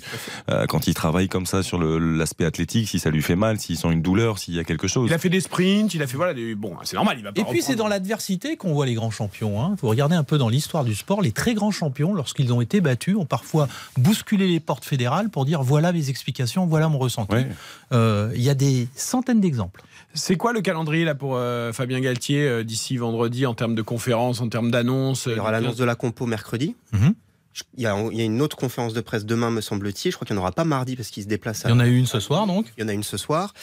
euh, 0.51 0.65
quand 0.67 0.85
il 0.87 0.93
travaille 0.93 1.27
comme 1.29 1.45
ça 1.47 1.63
sur 1.63 1.79
l'aspect 1.81 2.45
athlétique, 2.45 2.72
si 2.85 2.99
ça 2.99 3.09
lui 3.09 3.21
fait 3.21 3.35
mal, 3.35 3.59
s'il 3.59 3.77
sent 3.77 3.91
une 3.91 4.01
douleur, 4.01 4.39
s'il 4.39 4.55
y 4.55 4.59
a 4.59 4.63
quelque 4.63 4.87
chose. 4.87 5.09
Il 5.09 5.13
a 5.13 5.17
fait 5.17 5.29
des 5.29 5.41
sprints, 5.41 5.93
il 5.93 6.01
a 6.01 6.07
fait 6.07 6.17
voilà, 6.17 6.33
des... 6.33 6.55
bon, 6.55 6.75
c'est 6.83 6.95
normal, 6.95 7.17
il 7.19 7.23
va 7.23 7.31
pas. 7.31 7.41
Et 7.41 7.45
puis 7.45 7.61
c'est 7.61 7.75
dans 7.75 7.87
l'adversité 7.87 8.57
qu'on 8.57 8.73
voit 8.73 8.85
les 8.85 8.95
grands 8.95 9.11
champions. 9.11 9.61
Hein. 9.61 9.75
Vous 9.81 9.87
regardez 9.87 10.15
un 10.15 10.23
peu 10.23 10.37
dans 10.37 10.49
l'histoire 10.49 10.83
du 10.83 10.95
sport, 10.95 11.21
les 11.21 11.31
très 11.31 11.53
grands 11.53 11.71
champions, 11.71 12.13
lorsqu'ils 12.13 12.51
ont 12.51 12.61
été 12.61 12.81
battus, 12.81 13.15
ont 13.15 13.25
parfois 13.25 13.67
bousculé 13.97 14.47
les 14.47 14.59
portes 14.59 14.85
fédérales 14.85 15.29
pour 15.29 15.45
dire 15.45 15.61
voilà 15.61 15.91
mes 15.91 16.09
explications, 16.09 16.65
voilà 16.65 16.89
mon 16.89 16.97
ressenti. 16.97 17.35
Ouais. 17.35 17.47
Euh, 17.91 18.31
Il 18.35 18.41
y 18.41 18.49
a 18.49 18.55
des 18.55 18.87
centaines 18.95 19.41
d'exemples. 19.41 19.83
C'est 20.13 20.35
quoi 20.35 20.53
le 20.53 20.61
calendrier 20.61 21.05
là 21.05 21.15
pour 21.15 21.35
euh, 21.35 21.73
Fabien 21.73 21.99
Galtier 21.99 22.47
euh, 22.47 22.63
d'ici 22.63 22.97
vendredi 22.97 23.45
en 23.45 23.53
termes 23.53 23.75
de 23.75 23.81
conférences, 23.81 24.41
en 24.41 24.49
termes 24.49 24.69
d'annonces 24.69 25.27
Il 25.27 25.37
y 25.37 25.39
aura 25.39 25.51
l'annonce 25.51 25.75
de 25.75 25.85
la 25.85 25.95
compo 25.95 26.25
mercredi. 26.25 26.75
Mhm. 26.91 27.13
Il 27.75 27.83
y, 27.83 27.85
a, 27.85 27.95
il 28.11 28.17
y 28.17 28.21
a 28.21 28.23
une 28.23 28.41
autre 28.41 28.57
conférence 28.57 28.93
de 28.93 29.01
presse 29.01 29.25
demain, 29.25 29.51
me 29.51 29.61
semble-t-il. 29.61 30.11
Je 30.11 30.15
crois 30.17 30.25
qu'il 30.25 30.35
n'y 30.35 30.39
en 30.39 30.43
aura 30.43 30.51
pas 30.51 30.63
mardi 30.63 30.95
parce 30.95 31.09
qu'il 31.09 31.21
se 31.23 31.27
déplace. 31.27 31.65
À... 31.65 31.69
Il 31.69 31.71
y 31.71 31.75
en 31.75 31.79
a 31.79 31.87
eu 31.87 31.95
une 31.97 32.05
ce 32.07 32.19
soir 32.19 32.47
donc. 32.47 32.73
Il 32.77 32.81
y 32.81 32.83
en 32.83 32.87
a 32.87 32.93
une 32.93 33.03
ce 33.03 33.17
soir. 33.17 33.53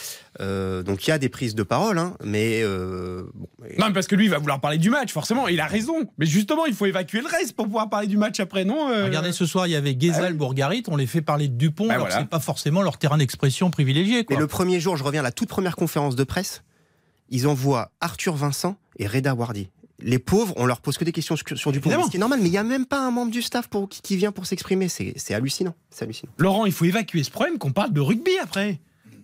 Euh, 0.40 0.82
donc 0.84 1.06
il 1.06 1.10
y 1.10 1.12
a 1.12 1.18
des 1.18 1.28
prises 1.28 1.54
de 1.56 1.62
parole, 1.64 1.98
hein, 1.98 2.14
mais 2.22 2.60
euh, 2.62 3.22
bon, 3.34 3.48
Non, 3.78 3.86
mais 3.88 3.92
parce 3.92 4.06
que 4.06 4.14
lui, 4.14 4.26
il 4.26 4.30
va 4.30 4.38
vouloir 4.38 4.60
parler 4.60 4.78
du 4.78 4.90
match, 4.90 5.12
forcément. 5.12 5.48
Il 5.48 5.60
a 5.60 5.66
raison. 5.66 5.94
Mais 6.18 6.26
justement, 6.26 6.66
il 6.66 6.74
faut 6.74 6.86
évacuer 6.86 7.20
le 7.20 7.26
reste 7.26 7.54
pour 7.54 7.66
pouvoir 7.66 7.90
parler 7.90 8.06
du 8.06 8.16
match 8.16 8.38
après, 8.38 8.64
non 8.64 8.90
euh 8.90 9.04
Regardez, 9.06 9.32
ce 9.32 9.44
soir, 9.46 9.66
il 9.66 9.70
y 9.72 9.76
avait 9.76 9.94
Guézal, 9.96 10.32
Ah. 10.32 10.32
Bourgarit, 10.34 10.82
on 10.88 10.96
les 10.96 11.06
fait 11.06 11.22
parler 11.22 11.48
de 11.48 11.54
Dupont, 11.54 11.88
Bah 11.88 11.94
alors 11.94 12.06
voilà. 12.06 12.20
c'est 12.22 12.28
pas 12.28 12.40
forcément 12.40 12.82
leur 12.82 12.96
terrain 12.98 13.18
d'expression 13.18 13.70
privilégié. 13.70 14.18
Mais 14.18 14.24
Quoi. 14.24 14.38
le 14.38 14.46
premier 14.46 14.78
jour, 14.78 14.96
je 14.96 15.02
reviens 15.04 15.20
à 15.20 15.24
la 15.24 15.32
toute 15.32 15.48
première 15.48 15.74
conférence 15.74 16.14
de 16.16 16.24
presse, 16.24 16.62
ils 17.28 17.48
envoient 17.48 17.90
Arthur 18.00 18.34
Vincent 18.36 18.76
et 18.98 19.06
Reda 19.06 19.34
Wardi. 19.34 19.68
Les 20.02 20.18
pauvres, 20.18 20.54
on 20.56 20.66
leur 20.66 20.80
pose 20.80 20.98
que 20.98 21.04
des 21.04 21.12
questions 21.12 21.36
sur, 21.36 21.46
sur 21.56 21.72
Dupont. 21.72 21.90
Évidemment. 21.90 22.06
Ce 22.06 22.10
qui 22.10 22.16
est 22.16 22.20
normal, 22.20 22.40
mais 22.40 22.48
il 22.48 22.52
n'y 22.52 22.58
a 22.58 22.64
même 22.64 22.86
pas 22.86 23.00
un 23.00 23.10
membre 23.10 23.30
du 23.30 23.42
staff 23.42 23.68
pour, 23.68 23.88
qui, 23.88 24.02
qui 24.02 24.16
vient 24.16 24.32
pour 24.32 24.46
s'exprimer. 24.46 24.88
C'est 24.88 25.14
c'est 25.16 25.34
hallucinant. 25.34 25.74
C'est 25.90 26.04
hallucinant. 26.04 26.32
Laurent, 26.38 26.66
il 26.66 26.72
faut 26.72 26.84
évacuer 26.84 27.22
ce 27.22 27.30
problème 27.30 27.58
qu'on 27.58 27.72
parle 27.72 27.92
de 27.92 28.00
rugby 28.00 28.32
après. 28.42 28.80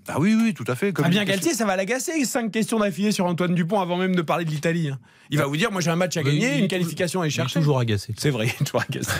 Ah 0.09 0.21
oui, 0.21 0.35
oui, 0.41 0.55
tout 0.55 0.65
à 0.69 0.75
fait. 0.75 0.87
Fabien 0.87 1.03
Communication- 1.05 1.27
Galtier, 1.27 1.55
ça 1.55 1.65
va 1.67 1.77
l'agacer. 1.77 2.25
Cinq 2.25 2.51
questions 2.53 2.79
d'affilée 2.79 3.13
sur 3.13 3.27
Antoine 3.27 3.55
Dupont 3.55 3.81
avant 3.81 3.97
même 3.97 4.15
de 4.15 4.23
parler 4.23 4.45
de 4.45 4.51
l'Italie. 4.51 4.89
hein. 4.89 4.99
Il 5.29 5.39
va 5.39 5.47
vous 5.47 5.57
dire, 5.57 5.73
moi 5.73 5.81
j'ai 5.81 5.91
un 5.91 5.97
match 5.97 6.17
à 6.17 6.23
gagner, 6.23 6.57
une 6.61 6.69
qualification 6.69 7.21
à 7.21 7.25
Il 7.27 7.29
est 7.29 7.31
chercher. 7.31 7.59
toujours 7.59 7.81
agacé. 7.81 8.15
C'est 8.17 8.31
vrai, 8.31 8.47
toujours 8.65 8.83
agacé. 8.89 9.11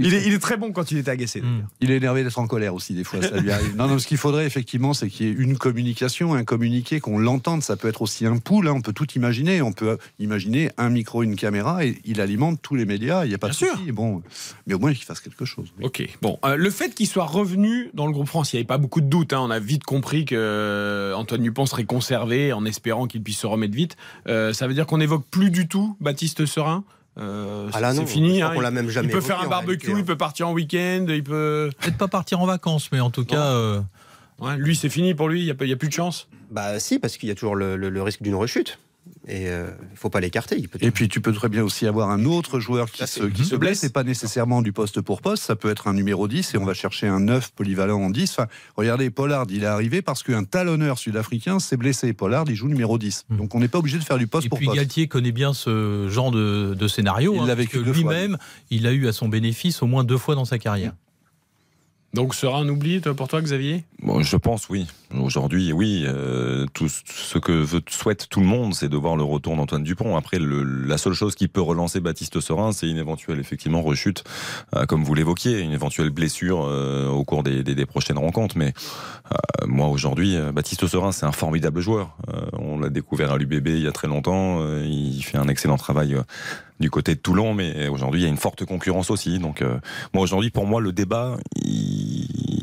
il, 0.00 0.12
est, 0.12 0.26
il 0.26 0.32
est 0.32 0.40
très 0.40 0.56
bon 0.56 0.72
quand 0.72 0.90
il 0.90 0.98
est 0.98 1.08
agacé. 1.08 1.40
d'ailleurs. 1.40 1.54
Mm. 1.58 1.66
Il 1.80 1.90
est 1.92 1.96
énervé 1.98 2.24
d'être 2.24 2.38
en 2.40 2.48
colère 2.48 2.74
aussi, 2.74 2.94
des 2.94 3.04
fois, 3.04 3.22
ça 3.22 3.36
lui 3.38 3.52
arrive. 3.52 3.76
Non, 3.76 3.86
non, 3.86 4.00
ce 4.00 4.08
qu'il 4.08 4.16
faudrait 4.16 4.44
effectivement, 4.44 4.92
c'est 4.92 5.08
qu'il 5.08 5.26
y 5.26 5.30
ait 5.30 5.32
une 5.32 5.56
communication, 5.56 6.34
un 6.34 6.42
communiqué, 6.42 6.98
qu'on 6.98 7.16
l'entende. 7.18 7.62
Ça 7.62 7.76
peut 7.76 7.86
être 7.86 8.02
aussi 8.02 8.26
un 8.26 8.38
pool, 8.38 8.66
hein, 8.66 8.72
on 8.74 8.80
peut 8.80 8.92
tout 8.92 9.06
imaginer. 9.14 9.62
On 9.62 9.72
peut 9.72 9.98
imaginer 10.18 10.70
un 10.78 10.88
micro, 10.90 11.22
une 11.22 11.36
caméra, 11.36 11.84
et 11.84 11.96
il 12.04 12.20
alimente 12.20 12.60
tous 12.60 12.74
les 12.74 12.84
médias, 12.84 13.24
il 13.24 13.28
n'y 13.28 13.34
a 13.34 13.38
pas 13.38 13.46
Bien 13.48 13.52
de 13.52 13.56
sûr. 13.58 13.76
souci. 13.76 13.92
Bon, 13.92 14.20
mais 14.66 14.74
au 14.74 14.80
moins 14.80 14.92
qu'il 14.92 15.04
fasse 15.04 15.20
quelque 15.20 15.44
chose. 15.44 15.72
oui. 15.78 15.84
Ok, 15.86 16.08
bon. 16.20 16.40
Euh, 16.44 16.56
le 16.56 16.70
fait 16.70 16.92
qu'il 16.92 17.06
soit 17.06 17.24
revenu 17.26 17.88
dans 17.94 18.06
le 18.06 18.12
groupe 18.12 18.26
France, 18.26 18.52
il 18.52 18.56
n'y 18.56 18.60
avait 18.60 18.66
pas 18.66 18.78
beaucoup 18.78 19.00
de 19.00 19.06
doutes. 19.06 19.32
hein. 19.32 19.40
On 19.40 19.50
a 19.50 19.60
vite 19.60 19.84
compris 19.84 20.24
que 20.24 20.31
euh, 20.32 21.14
Antoine 21.14 21.42
Dupont 21.42 21.66
serait 21.66 21.84
conservé 21.84 22.52
en 22.52 22.64
espérant 22.64 23.06
qu'il 23.06 23.22
puisse 23.22 23.38
se 23.38 23.46
remettre 23.46 23.74
vite. 23.74 23.96
Euh, 24.28 24.52
ça 24.52 24.66
veut 24.66 24.74
dire 24.74 24.86
qu'on 24.86 24.98
n'évoque 24.98 25.24
plus 25.30 25.50
du 25.50 25.68
tout 25.68 25.96
Baptiste 26.00 26.46
Serein 26.46 26.84
Euh, 27.18 27.68
Ah 27.74 27.80
là, 27.80 27.92
c'est 27.92 28.00
non, 28.00 28.06
fini. 28.06 28.40
hein. 28.42 28.52
qu'on 28.54 28.60
l'a 28.60 28.70
même 28.70 28.88
jamais 28.88 29.08
il 29.08 29.12
peut 29.12 29.20
faire 29.20 29.40
un 29.40 29.46
en 29.46 29.50
barbecue, 29.50 29.86
réalité, 29.88 29.92
hein. 29.92 29.96
il 29.98 30.04
peut 30.06 30.16
partir 30.16 30.48
en 30.48 30.52
week-end, 30.52 31.04
il 31.08 31.22
peut. 31.22 31.70
Peut-être 31.80 31.98
pas 31.98 32.08
partir 32.08 32.40
en 32.40 32.46
vacances, 32.46 32.90
mais 32.90 33.00
en 33.00 33.10
tout 33.10 33.24
cas, 33.26 33.44
euh, 33.46 33.80
Ouais, 34.38 34.56
lui, 34.56 34.74
c'est 34.74 34.88
fini 34.88 35.14
pour 35.14 35.28
lui. 35.28 35.40
Il 35.40 35.44
n'y 35.44 35.50
a, 35.50 35.54
pas- 35.54 35.66
il 35.66 35.68
y 35.70 35.74
a 35.74 35.76
plus 35.76 35.88
de 35.88 35.92
chance? 35.94 36.26
Bah 36.50 36.80
si, 36.80 36.98
parce 36.98 37.16
qu'il 37.18 37.28
y 37.28 37.32
a 37.32 37.34
toujours 37.34 37.54
le, 37.54 37.76
le- 37.76 37.90
le 37.90 38.02
risque 38.02 38.22
d'une 38.22 38.34
rechute. 38.34 38.78
Et 39.28 39.44
il 39.44 39.48
ne 39.50 39.66
faut 39.96 40.10
pas 40.10 40.20
l'écarter. 40.20 40.56
il 40.58 40.68
peut- 40.68 40.78
Et 40.82 40.90
puis 40.90 41.08
tu 41.08 41.20
peux 41.20 41.32
très 41.32 41.48
bien 41.48 41.62
aussi 41.62 41.86
avoir 41.86 42.10
un 42.10 42.24
autre 42.24 42.60
joueur 42.60 42.90
qui 42.90 43.06
se, 43.06 43.24
qui 43.24 43.44
se 43.44 43.54
blesse, 43.56 43.84
et 43.84 43.90
pas 43.90 44.04
nécessairement 44.04 44.62
du 44.62 44.72
poste 44.72 45.00
pour 45.00 45.22
poste, 45.22 45.42
ça 45.44 45.54
peut 45.56 45.70
être 45.70 45.86
un 45.88 45.94
numéro 45.94 46.28
10 46.28 46.54
et 46.54 46.58
on 46.58 46.64
va 46.64 46.74
chercher 46.74 47.06
un 47.06 47.20
9 47.20 47.52
polyvalent 47.52 48.00
en 48.00 48.10
10. 48.10 48.30
Enfin, 48.32 48.46
regardez, 48.76 49.10
Pollard, 49.10 49.46
il 49.50 49.62
est 49.62 49.66
arrivé 49.66 50.02
parce 50.02 50.22
qu'un 50.22 50.44
talonneur 50.44 50.98
sud-africain 50.98 51.58
s'est 51.60 51.76
blessé. 51.76 52.12
Pollard, 52.12 52.44
il 52.48 52.54
joue 52.56 52.68
numéro 52.68 52.98
10. 52.98 53.24
Mhm. 53.28 53.36
Donc 53.38 53.54
on 53.54 53.60
n'est 53.60 53.68
pas 53.68 53.78
obligé 53.78 53.98
de 53.98 54.04
faire 54.04 54.18
du 54.18 54.26
poste 54.26 54.46
Et 54.46 54.48
pour 54.48 54.58
puis 54.58 54.66
poste. 54.66 54.76
Galtier 54.78 55.06
connaît 55.08 55.32
bien 55.32 55.52
ce 55.54 56.08
genre 56.08 56.30
de, 56.30 56.74
de 56.74 56.88
scénario. 56.88 57.34
Il 57.40 57.46
l'a 57.46 57.54
vécu 57.54 57.78
fois, 57.78 57.92
Lui-même, 57.92 58.38
il 58.70 58.86
a 58.86 58.92
eu 58.92 59.06
à 59.08 59.12
son 59.12 59.28
bénéfice 59.28 59.82
au 59.82 59.86
moins 59.86 60.04
deux 60.04 60.18
fois 60.18 60.34
dans 60.34 60.44
sa 60.44 60.58
carrière. 60.58 60.92
Donc 62.14 62.34
sera 62.34 62.58
un 62.58 62.68
oubli 62.68 63.00
toi, 63.00 63.14
pour 63.14 63.26
toi, 63.26 63.40
Xavier? 63.40 63.84
Bon, 64.02 64.22
je 64.22 64.36
pense 64.36 64.68
oui. 64.68 64.86
Aujourd'hui, 65.18 65.72
oui. 65.72 66.04
euh, 66.06 66.66
tout 66.74 66.88
ce 66.88 67.38
que 67.38 67.52
veut, 67.52 67.80
souhaite 67.88 68.28
tout 68.28 68.40
le 68.40 68.46
monde, 68.46 68.74
c'est 68.74 68.88
de 68.90 68.96
voir 68.98 69.16
le 69.16 69.22
retour 69.22 69.56
d'Antoine 69.56 69.82
Dupont. 69.82 70.16
Après, 70.16 70.38
le, 70.38 70.62
la 70.62 70.98
seule 70.98 71.14
chose 71.14 71.34
qui 71.34 71.48
peut 71.48 71.62
relancer 71.62 72.00
Baptiste 72.00 72.40
Serin, 72.40 72.72
c'est 72.72 72.88
une 72.88 72.98
éventuelle 72.98 73.38
effectivement 73.38 73.80
rechute, 73.80 74.24
euh, 74.76 74.84
comme 74.84 75.04
vous 75.04 75.14
l'évoquiez, 75.14 75.60
une 75.60 75.72
éventuelle 75.72 76.10
blessure 76.10 76.64
euh, 76.64 77.08
au 77.08 77.24
cours 77.24 77.42
des, 77.42 77.62
des, 77.62 77.74
des 77.74 77.86
prochaines 77.86 78.18
rencontres. 78.18 78.58
Mais 78.58 78.74
euh, 79.32 79.66
moi, 79.66 79.88
aujourd'hui, 79.88 80.36
euh, 80.36 80.52
Baptiste 80.52 80.86
Serin, 80.86 81.12
c'est 81.12 81.26
un 81.26 81.32
formidable 81.32 81.80
joueur. 81.80 82.16
Euh, 82.28 82.40
on 82.52 82.78
l'a 82.78 82.90
découvert 82.90 83.32
à 83.32 83.38
l'UBB 83.38 83.68
il 83.68 83.82
y 83.82 83.86
a 83.86 83.92
très 83.92 84.08
longtemps. 84.08 84.60
il 84.82 85.22
fait 85.22 85.38
un 85.38 85.48
excellent 85.48 85.78
travail. 85.78 86.16
Du 86.80 86.90
côté 86.90 87.14
de 87.14 87.20
Toulon, 87.20 87.54
mais 87.54 87.88
aujourd'hui 87.88 88.22
il 88.22 88.24
y 88.24 88.26
a 88.26 88.30
une 88.30 88.36
forte 88.36 88.64
concurrence 88.64 89.10
aussi. 89.10 89.38
Donc 89.38 89.62
euh, 89.62 89.78
moi 90.14 90.22
aujourd'hui, 90.22 90.50
pour 90.50 90.66
moi, 90.66 90.80
le 90.80 90.92
débat 90.92 91.36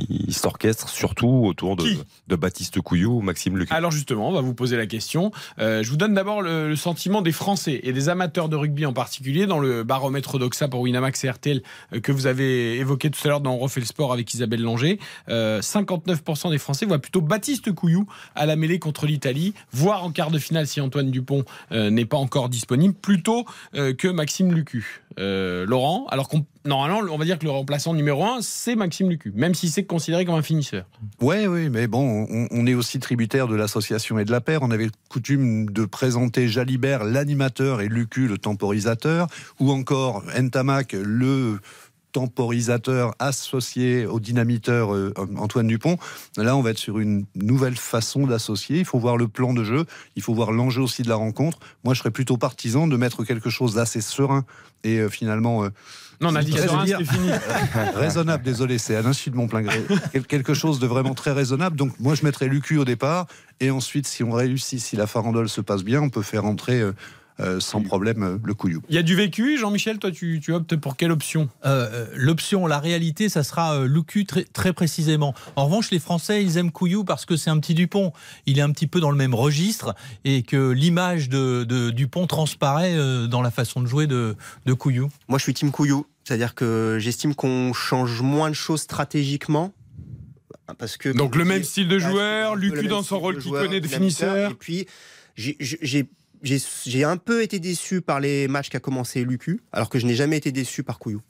il 0.09 0.33
s'orchestre 0.33 0.89
surtout 0.89 1.43
autour 1.45 1.75
de, 1.75 1.85
de 2.27 2.35
Baptiste 2.35 2.81
Couillou 2.81 3.17
ou 3.17 3.21
Maxime 3.21 3.57
Luc. 3.57 3.71
Alors 3.71 3.91
justement, 3.91 4.29
on 4.29 4.33
va 4.33 4.41
vous 4.41 4.53
poser 4.53 4.77
la 4.77 4.87
question. 4.87 5.31
Euh, 5.59 5.83
je 5.83 5.89
vous 5.89 5.97
donne 5.97 6.13
d'abord 6.13 6.41
le, 6.41 6.69
le 6.69 6.75
sentiment 6.75 7.21
des 7.21 7.31
Français 7.31 7.79
et 7.83 7.93
des 7.93 8.09
amateurs 8.09 8.49
de 8.49 8.55
rugby 8.55 8.85
en 8.85 8.93
particulier 8.93 9.45
dans 9.45 9.59
le 9.59 9.83
baromètre 9.83 10.39
d'Oxa 10.39 10.67
pour 10.67 10.81
Winamax 10.81 11.23
et 11.23 11.29
RTL 11.29 11.61
euh, 11.93 11.99
que 11.99 12.11
vous 12.11 12.27
avez 12.27 12.77
évoqué 12.77 13.09
tout 13.09 13.19
à 13.25 13.27
l'heure 13.27 13.41
dans 13.41 13.53
On 13.53 13.57
refait 13.57 13.79
le 13.79 13.85
sport 13.85 14.13
avec 14.13 14.33
Isabelle 14.33 14.61
Langer. 14.61 14.99
Euh, 15.29 15.61
59% 15.61 16.49
des 16.49 16.57
Français 16.57 16.85
voient 16.85 16.99
plutôt 16.99 17.21
Baptiste 17.21 17.71
Couillou 17.71 18.07
à 18.35 18.45
la 18.45 18.55
mêlée 18.55 18.79
contre 18.79 19.05
l'Italie, 19.05 19.53
voire 19.71 20.03
en 20.03 20.11
quart 20.11 20.31
de 20.31 20.39
finale 20.39 20.67
si 20.67 20.81
Antoine 20.81 21.11
Dupont 21.11 21.43
euh, 21.71 21.89
n'est 21.89 22.05
pas 22.05 22.17
encore 22.17 22.49
disponible, 22.49 22.93
plutôt 22.93 23.45
euh, 23.75 23.93
que 23.93 24.07
Maxime 24.07 24.53
Lucu. 24.53 25.01
Euh, 25.19 25.65
Laurent, 25.65 26.05
alors 26.09 26.29
qu'on 26.29 26.45
normalement 26.65 26.99
on 27.11 27.17
va 27.17 27.25
dire 27.25 27.39
que 27.39 27.43
le 27.43 27.51
remplaçant 27.51 27.93
numéro 27.93 28.23
un 28.23 28.41
c'est 28.41 28.75
Maxime 28.75 29.09
Lucu, 29.09 29.33
même 29.35 29.55
si 29.55 29.69
c'est 29.69 29.83
considéré 29.99 30.23
comme 30.23 30.35
un 30.35 30.41
finisseur. 30.41 30.85
Ouais, 31.19 31.45
oui, 31.47 31.69
mais 31.69 31.87
bon, 31.87 32.25
on, 32.29 32.47
on 32.51 32.65
est 32.65 32.73
aussi 32.73 32.99
tributaire 32.99 33.49
de 33.49 33.55
l'association 33.55 34.17
et 34.17 34.23
de 34.23 34.31
la 34.31 34.39
paire. 34.39 34.61
On 34.61 34.71
avait 34.71 34.87
coutume 35.09 35.69
de 35.69 35.83
présenter 35.83 36.47
Jalibert, 36.47 37.03
l'animateur, 37.03 37.81
et 37.81 37.89
Lucu, 37.89 38.29
le 38.29 38.37
temporisateur, 38.37 39.27
ou 39.59 39.71
encore 39.71 40.23
Ntamak, 40.39 40.93
le 40.93 41.59
temporisateur 42.11 43.13
associé 43.19 44.05
au 44.05 44.19
dynamiteur 44.19 44.93
euh, 44.93 45.13
Antoine 45.37 45.67
Dupont. 45.67 45.97
Là, 46.37 46.55
on 46.55 46.61
va 46.61 46.71
être 46.71 46.77
sur 46.77 46.99
une 46.99 47.25
nouvelle 47.35 47.75
façon 47.75 48.25
d'associer. 48.27 48.79
Il 48.79 48.85
faut 48.85 48.99
voir 48.99 49.17
le 49.17 49.27
plan 49.27 49.53
de 49.53 49.63
jeu, 49.63 49.85
il 50.15 50.21
faut 50.21 50.33
voir 50.33 50.51
l'enjeu 50.51 50.81
aussi 50.81 51.01
de 51.03 51.09
la 51.09 51.15
rencontre. 51.15 51.59
Moi, 51.83 51.93
je 51.93 51.99
serais 51.99 52.11
plutôt 52.11 52.37
partisan 52.37 52.87
de 52.87 52.97
mettre 52.97 53.23
quelque 53.23 53.49
chose 53.49 53.75
d'assez 53.75 54.01
serein 54.01 54.45
et 54.83 54.97
euh, 54.99 55.09
finalement 55.09 55.63
euh, 55.65 55.69
Non, 56.21 56.29
on 56.29 56.35
a 56.35 56.43
dit 56.43 56.53
Serein, 56.53 56.85
c'était 56.85 57.03
fini. 57.03 57.29
raisonnable. 57.95 58.43
Désolé, 58.43 58.77
c'est 58.77 58.95
à 58.95 59.01
l'insu 59.01 59.29
de 59.29 59.35
mon 59.35 59.47
plein 59.47 59.61
gré. 59.61 59.83
Quel- 60.11 60.25
Quelque 60.25 60.53
chose 60.53 60.79
de 60.79 60.87
vraiment 60.87 61.13
très 61.13 61.31
raisonnable. 61.31 61.75
Donc, 61.75 61.91
moi, 61.99 62.15
je 62.15 62.23
mettrais 62.23 62.47
Lucu 62.47 62.77
au 62.77 62.85
départ. 62.85 63.27
Et 63.59 63.71
ensuite, 63.71 64.07
si 64.07 64.23
on 64.23 64.31
réussit, 64.31 64.79
si 64.79 64.95
la 64.95 65.05
farandole 65.07 65.49
se 65.49 65.59
passe 65.61 65.83
bien, 65.83 66.01
on 66.01 66.09
peut 66.09 66.21
faire 66.21 66.45
entrer 66.45 66.81
euh, 67.39 67.59
sans 67.59 67.81
problème 67.81 68.23
euh, 68.23 68.37
le 68.43 68.53
couillou. 68.53 68.81
Il 68.89 68.95
y 68.95 68.97
a 68.97 69.03
du 69.03 69.15
vécu, 69.15 69.57
Jean-Michel, 69.57 69.97
toi 69.99 70.11
tu, 70.11 70.39
tu 70.41 70.53
optes 70.53 70.75
pour 70.75 70.97
quelle 70.97 71.11
option? 71.11 71.49
Euh, 71.65 72.07
L'option, 72.15 72.67
la 72.67 72.79
réalité, 72.79 73.29
ça 73.29 73.43
sera 73.43 73.75
euh, 73.75 73.87
Lucu 73.87 74.25
très, 74.25 74.43
très 74.43 74.73
précisément. 74.73 75.33
En 75.55 75.65
revanche, 75.65 75.91
les 75.91 75.99
Français, 75.99 76.43
ils 76.43 76.57
aiment 76.57 76.71
Couillou 76.71 77.03
parce 77.03 77.25
que 77.25 77.35
c'est 77.37 77.49
un 77.49 77.59
petit 77.59 77.73
Dupont. 77.73 78.11
Il 78.45 78.59
est 78.59 78.61
un 78.61 78.71
petit 78.71 78.87
peu 78.87 78.99
dans 78.99 79.11
le 79.11 79.17
même 79.17 79.33
registre 79.33 79.95
et 80.25 80.43
que 80.43 80.71
l'image 80.71 81.29
de, 81.29 81.63
de 81.63 81.89
Dupont 81.91 82.27
transparaît 82.27 82.95
euh, 82.95 83.27
dans 83.27 83.41
la 83.41 83.51
façon 83.51 83.81
de 83.81 83.87
jouer 83.87 84.07
de, 84.07 84.35
de 84.65 84.73
Couillou. 84.73 85.09
Moi, 85.27 85.37
je 85.39 85.43
suis 85.43 85.53
team 85.53 85.71
Couillou. 85.71 86.05
C'est-à-dire 86.25 86.53
que 86.53 86.97
j'estime 86.99 87.33
qu'on 87.33 87.73
change 87.73 88.21
moins 88.21 88.49
de 88.49 88.55
choses 88.55 88.81
stratégiquement. 88.81 89.73
Parce 90.77 90.97
que, 90.97 91.09
Donc 91.09 91.35
le 91.35 91.45
même 91.45 91.63
style 91.63 91.87
de 91.87 91.97
joueur, 91.97 92.55
Lucu 92.55 92.87
dans 92.87 93.01
son 93.01 93.17
rôle 93.19 93.39
qu'il 93.39 93.51
connaît 93.51 93.81
de 93.81 93.87
finisseur. 93.87 94.51
Et 94.51 94.53
puis, 94.53 94.85
j'ai- 95.35 96.07
j'ai 96.41 97.03
un 97.03 97.17
peu 97.17 97.43
été 97.43 97.59
déçu 97.59 98.01
par 98.01 98.19
les 98.19 98.47
matchs 98.47 98.69
qu'a 98.69 98.79
commencé 98.79 99.23
Lucu, 99.23 99.61
alors 99.71 99.89
que 99.89 99.99
je 99.99 100.05
n'ai 100.05 100.15
jamais 100.15 100.37
été 100.37 100.51
déçu 100.51 100.83
par 100.83 100.99
Couillou. 100.99 101.21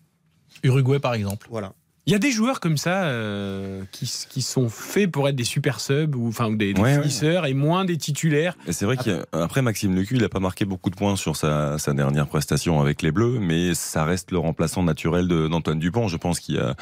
Uruguay, 0.64 1.00
par 1.00 1.14
exemple. 1.14 1.48
Voilà. 1.50 1.74
Il 2.10 2.12
y 2.12 2.16
a 2.16 2.20
des 2.20 2.32
joueurs 2.32 2.60
comme 2.60 2.78
ça 2.78 3.04
euh, 3.04 3.84
qui, 3.92 4.12
qui 4.28 4.42
sont 4.42 4.68
faits 4.68 5.12
pour 5.12 5.30
être 5.30 5.36
des 5.36 5.44
super 5.44 5.80
subs 5.80 6.16
ou, 6.16 6.28
enfin, 6.30 6.50
des, 6.50 6.74
des 6.74 6.82
Ouais, 6.82 6.96
ouais. 6.96 7.02
finisseurs 7.04 7.46
et 7.46 7.54
moins 7.54 7.86
des 7.86 7.98
titulaires. 7.98 8.58
Et 8.66 8.74
c'est 8.74 8.86
vrai 8.86 8.98
qu'après 8.98 9.62
Maxime 9.62 9.94
Lecu, 9.96 10.16
il 10.16 10.22
n'a 10.22 10.28
pas 10.30 10.40
marqué 10.40 10.66
beaucoup 10.66 10.90
de 10.90 10.96
points 10.96 11.16
sur 11.16 11.36
sa, 11.36 11.78
sa 11.78 11.94
dernière 11.94 12.26
prestation 12.26 12.82
avec 12.82 13.04
les 13.04 13.12
Bleus, 13.12 13.38
mais 13.40 13.76
ça 13.76 14.06
reste 14.06 14.32
le 14.32 14.40
remplaçant 14.40 14.82
naturel 14.82 15.28
d'Antoine 15.28 15.78
Dupont, 15.78 16.08
je 16.08 16.18
pense, 16.18 16.40
qui, 16.40 16.58
a, 16.58 16.74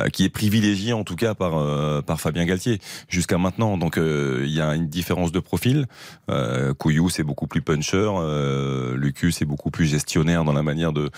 euh, 0.00 0.08
qui 0.08 0.24
est 0.24 0.28
privilégié 0.28 0.92
en 0.92 1.02
tout 1.02 1.16
cas 1.16 1.32
par, 1.32 1.56
euh, 1.56 2.02
par 2.02 2.20
Fabien 2.20 2.44
Galtier 2.44 2.78
jusqu'à 3.08 3.38
maintenant. 3.38 3.78
Donc 3.78 3.96
euh, 3.96 4.42
il 4.44 4.52
y 4.52 4.60
a 4.60 4.74
une 4.74 4.88
différence 4.88 5.32
de 5.32 5.40
profil. 5.40 5.86
Euh, 6.30 6.74
Couillou, 6.74 7.08
c'est 7.08 7.22
beaucoup 7.24 7.46
plus 7.46 7.62
puncher, 7.62 7.96
euh, 8.18 8.94
Lucu, 8.98 9.32
c'est 9.32 9.46
beaucoup 9.46 9.70
plus 9.70 9.86
gestionnaire 9.86 10.44
dans 10.44 10.52
la 10.52 10.62
manière 10.62 10.92
de, 10.92 11.08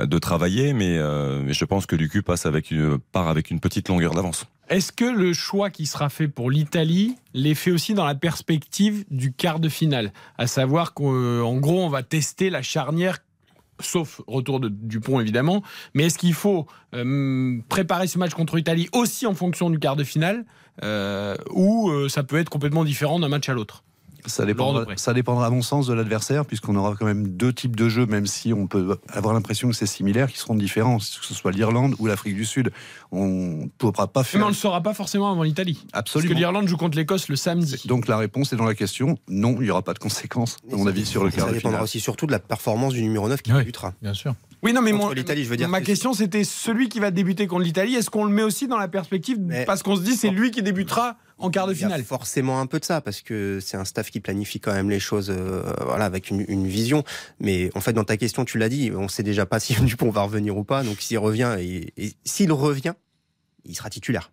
de 0.00 0.18
travailler, 0.18 0.74
mais, 0.74 0.96
euh, 0.96 1.42
mais 1.44 1.54
je 1.54 1.64
pense 1.64 1.86
que 1.86 1.96
Lucu 1.96 2.22
passe 2.22 2.46
avec 2.46 2.70
une, 2.70 2.98
avec 3.24 3.50
une 3.50 3.60
petite 3.60 3.88
longueur 3.88 4.14
d'avance. 4.14 4.46
Est-ce 4.68 4.92
que 4.92 5.04
le 5.04 5.32
choix 5.32 5.70
qui 5.70 5.86
sera 5.86 6.08
fait 6.08 6.26
pour 6.26 6.50
l'Italie 6.50 7.14
l'est 7.34 7.54
fait 7.54 7.70
aussi 7.70 7.94
dans 7.94 8.04
la 8.04 8.16
perspective 8.16 9.04
du 9.10 9.32
quart 9.32 9.60
de 9.60 9.68
finale? 9.68 10.12
À 10.38 10.48
savoir 10.48 10.92
qu'en 10.92 11.56
gros, 11.56 11.84
on 11.84 11.88
va 11.88 12.02
tester 12.02 12.50
la 12.50 12.62
charnière, 12.62 13.18
sauf 13.80 14.20
retour 14.26 14.58
de 14.58 14.68
Dupont 14.68 15.20
évidemment, 15.20 15.62
mais 15.94 16.06
est-ce 16.06 16.18
qu'il 16.18 16.34
faut 16.34 16.66
euh, 16.94 17.60
préparer 17.68 18.08
ce 18.08 18.18
match 18.18 18.34
contre 18.34 18.56
l'Italie 18.56 18.88
aussi 18.92 19.26
en 19.26 19.34
fonction 19.34 19.70
du 19.70 19.78
quart 19.78 19.94
de 19.94 20.04
finale 20.04 20.44
euh, 20.82 21.36
ou 21.50 21.88
euh, 21.90 22.08
ça 22.08 22.24
peut 22.24 22.38
être 22.38 22.50
complètement 22.50 22.84
différent 22.84 23.20
d'un 23.20 23.28
match 23.28 23.48
à 23.48 23.52
l'autre? 23.52 23.84
Ça 24.26 24.44
dépendra, 24.44 24.84
ça 24.96 25.14
dépendra 25.14 25.46
à 25.46 25.50
mon 25.50 25.62
sens 25.62 25.86
de 25.86 25.94
l'adversaire, 25.94 26.44
puisqu'on 26.46 26.74
aura 26.76 26.94
quand 26.98 27.06
même 27.06 27.28
deux 27.28 27.52
types 27.52 27.76
de 27.76 27.88
jeux, 27.88 28.06
même 28.06 28.26
si 28.26 28.52
on 28.52 28.66
peut 28.66 28.98
avoir 29.12 29.34
l'impression 29.34 29.68
que 29.68 29.74
c'est 29.74 29.86
similaire, 29.86 30.30
qui 30.30 30.38
seront 30.38 30.54
différents, 30.54 30.98
que 30.98 31.04
ce 31.04 31.34
soit 31.34 31.52
l'Irlande 31.52 31.94
ou 31.98 32.06
l'Afrique 32.06 32.34
du 32.34 32.44
Sud. 32.44 32.70
On 33.12 33.26
ne 33.26 33.66
pourra 33.78 34.06
pas 34.08 34.20
Mais 34.20 34.24
faire 34.24 34.40
on 34.42 34.44
ne 34.46 34.50
le 34.50 34.54
saura 34.56 34.82
pas 34.82 34.94
forcément 34.94 35.30
avant 35.30 35.42
l'Italie. 35.42 35.78
Parce 35.92 36.00
absolument. 36.00 36.34
que 36.34 36.38
l'Irlande 36.38 36.68
joue 36.68 36.76
contre 36.76 36.96
l'Écosse 36.98 37.28
le 37.28 37.36
samedi. 37.36 37.82
Donc 37.86 38.08
la 38.08 38.16
réponse 38.18 38.52
est 38.52 38.56
dans 38.56 38.64
la 38.64 38.74
question. 38.74 39.18
Non, 39.28 39.54
il 39.60 39.62
n'y 39.64 39.70
aura 39.70 39.82
pas 39.82 39.94
de 39.94 39.98
conséquences, 39.98 40.56
à 40.72 40.76
mon 40.76 40.86
avis, 40.86 41.06
sur 41.06 41.24
le 41.24 41.30
Ça 41.30 41.36
quart 41.38 41.48
de 41.48 41.54
dépendra 41.54 41.82
aussi 41.82 42.00
surtout 42.00 42.26
de 42.26 42.32
la 42.32 42.38
performance 42.40 42.92
du 42.94 43.02
numéro 43.02 43.28
9 43.28 43.42
qui 43.42 43.52
Oui. 43.52 43.58
débutera. 43.58 43.92
Bien 44.02 44.14
sûr. 44.14 44.34
Oui, 44.62 44.72
non, 44.72 44.80
mais 44.82 44.92
mon- 44.92 45.10
l'Italie, 45.10 45.44
je 45.44 45.50
veux 45.50 45.56
dire, 45.56 45.68
ma 45.68 45.80
question 45.82 46.12
c'était 46.12 46.42
celui 46.42 46.88
qui 46.88 46.98
va 46.98 47.10
débuter 47.10 47.46
contre 47.46 47.62
l'Italie. 47.62 47.94
Est-ce 47.94 48.10
qu'on 48.10 48.24
le 48.24 48.32
met 48.32 48.42
aussi 48.42 48.66
dans 48.66 48.78
la 48.78 48.88
perspective 48.88 49.36
Mais- 49.40 49.64
parce 49.64 49.82
qu'on 49.82 49.94
se 49.96 50.00
dit 50.00 50.16
c'est 50.16 50.30
lui 50.30 50.50
qui 50.50 50.62
débutera 50.62 51.16
en 51.38 51.50
quart 51.50 51.66
de 51.66 51.72
Il 51.74 51.80
y 51.80 51.84
a 51.84 51.86
finale 51.88 52.02
forcément 52.04 52.60
un 52.60 52.66
peu 52.66 52.78
de 52.80 52.84
ça 52.84 53.00
parce 53.00 53.20
que 53.20 53.58
c'est 53.60 53.76
un 53.76 53.84
staff 53.84 54.10
qui 54.10 54.20
planifie 54.20 54.58
quand 54.60 54.72
même 54.72 54.88
les 54.90 55.00
choses, 55.00 55.30
euh, 55.30 55.62
voilà, 55.84 56.04
avec 56.06 56.30
une, 56.30 56.44
une 56.48 56.66
vision. 56.66 57.04
Mais 57.40 57.70
en 57.74 57.80
fait, 57.80 57.92
dans 57.92 58.04
ta 58.04 58.16
question, 58.16 58.44
tu 58.44 58.58
l'as 58.58 58.68
dit, 58.68 58.90
on 58.94 59.08
sait 59.08 59.22
déjà 59.22 59.44
pas 59.46 59.60
si 59.60 59.74
Dupont 59.82 60.10
va 60.10 60.22
revenir 60.22 60.56
ou 60.56 60.64
pas. 60.64 60.82
Donc 60.82 61.00
s'il 61.00 61.18
revient 61.18 61.56
et, 61.58 61.92
et 61.96 62.12
s'il 62.24 62.52
revient, 62.52 62.94
il 63.64 63.74
sera 63.76 63.90
titulaire. 63.90 64.30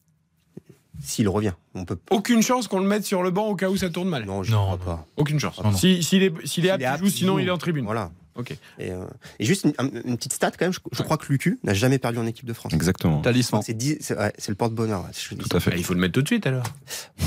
S'il 1.01 1.27
revient, 1.27 1.53
on 1.74 1.86
peut. 1.86 1.98
Aucune 2.12 2.41
chance 2.43 2.67
qu'on 2.67 2.79
le 2.79 2.88
mette 2.88 3.03
sur 3.03 3.24
le 3.24 3.31
banc 3.31 3.48
au 3.48 3.55
cas 3.55 3.67
où 3.69 3.75
ça 3.75 3.89
tourne 3.89 4.07
mal. 4.07 4.25
Non, 4.25 4.43
je 4.43 4.51
Non, 4.51 4.77
crois 4.77 4.77
pas. 4.77 5.07
Aucune 5.17 5.39
chance. 5.39 5.60
Non. 5.62 5.74
Si- 5.74 6.03
S'il 6.03 6.22
est, 6.24 6.31
s'il 6.45 6.65
est 6.65 6.69
apte, 6.69 6.83
S'il 6.83 6.93
il 6.93 6.98
joue, 7.00 7.10
sinon 7.10 7.39
il 7.39 7.48
est 7.48 7.51
en 7.51 7.57
tribune. 7.57 7.83
Voilà. 7.83 8.12
Ok. 8.35 8.51
Et, 8.79 8.91
euh, 8.91 9.05
et 9.39 9.45
juste 9.45 9.63
une, 9.65 9.73
une 10.05 10.17
petite 10.17 10.33
stat 10.33 10.51
quand 10.51 10.65
même. 10.65 10.73
Je, 10.73 10.79
je 10.91 11.03
crois 11.03 11.17
que 11.17 11.25
Lucu 11.31 11.59
n'a 11.63 11.73
jamais 11.73 11.99
perdu 11.99 12.17
en 12.17 12.25
équipe 12.25 12.45
de 12.45 12.53
France. 12.53 12.73
Exactement. 12.73 13.21
Talisman. 13.21 13.61
C'est 13.61 14.17
ouais, 14.17 14.33
le 14.47 14.55
porte-bonheur. 14.55 15.05
Tout 15.29 15.35
à 15.51 15.53
Bah, 15.53 15.59
fait. 15.59 15.73
il 15.77 15.83
faut 15.83 15.93
le 15.93 15.99
mettre 15.99 16.13
tout 16.13 16.21
de 16.23 16.27
suite 16.27 16.47
alors. 16.47 16.63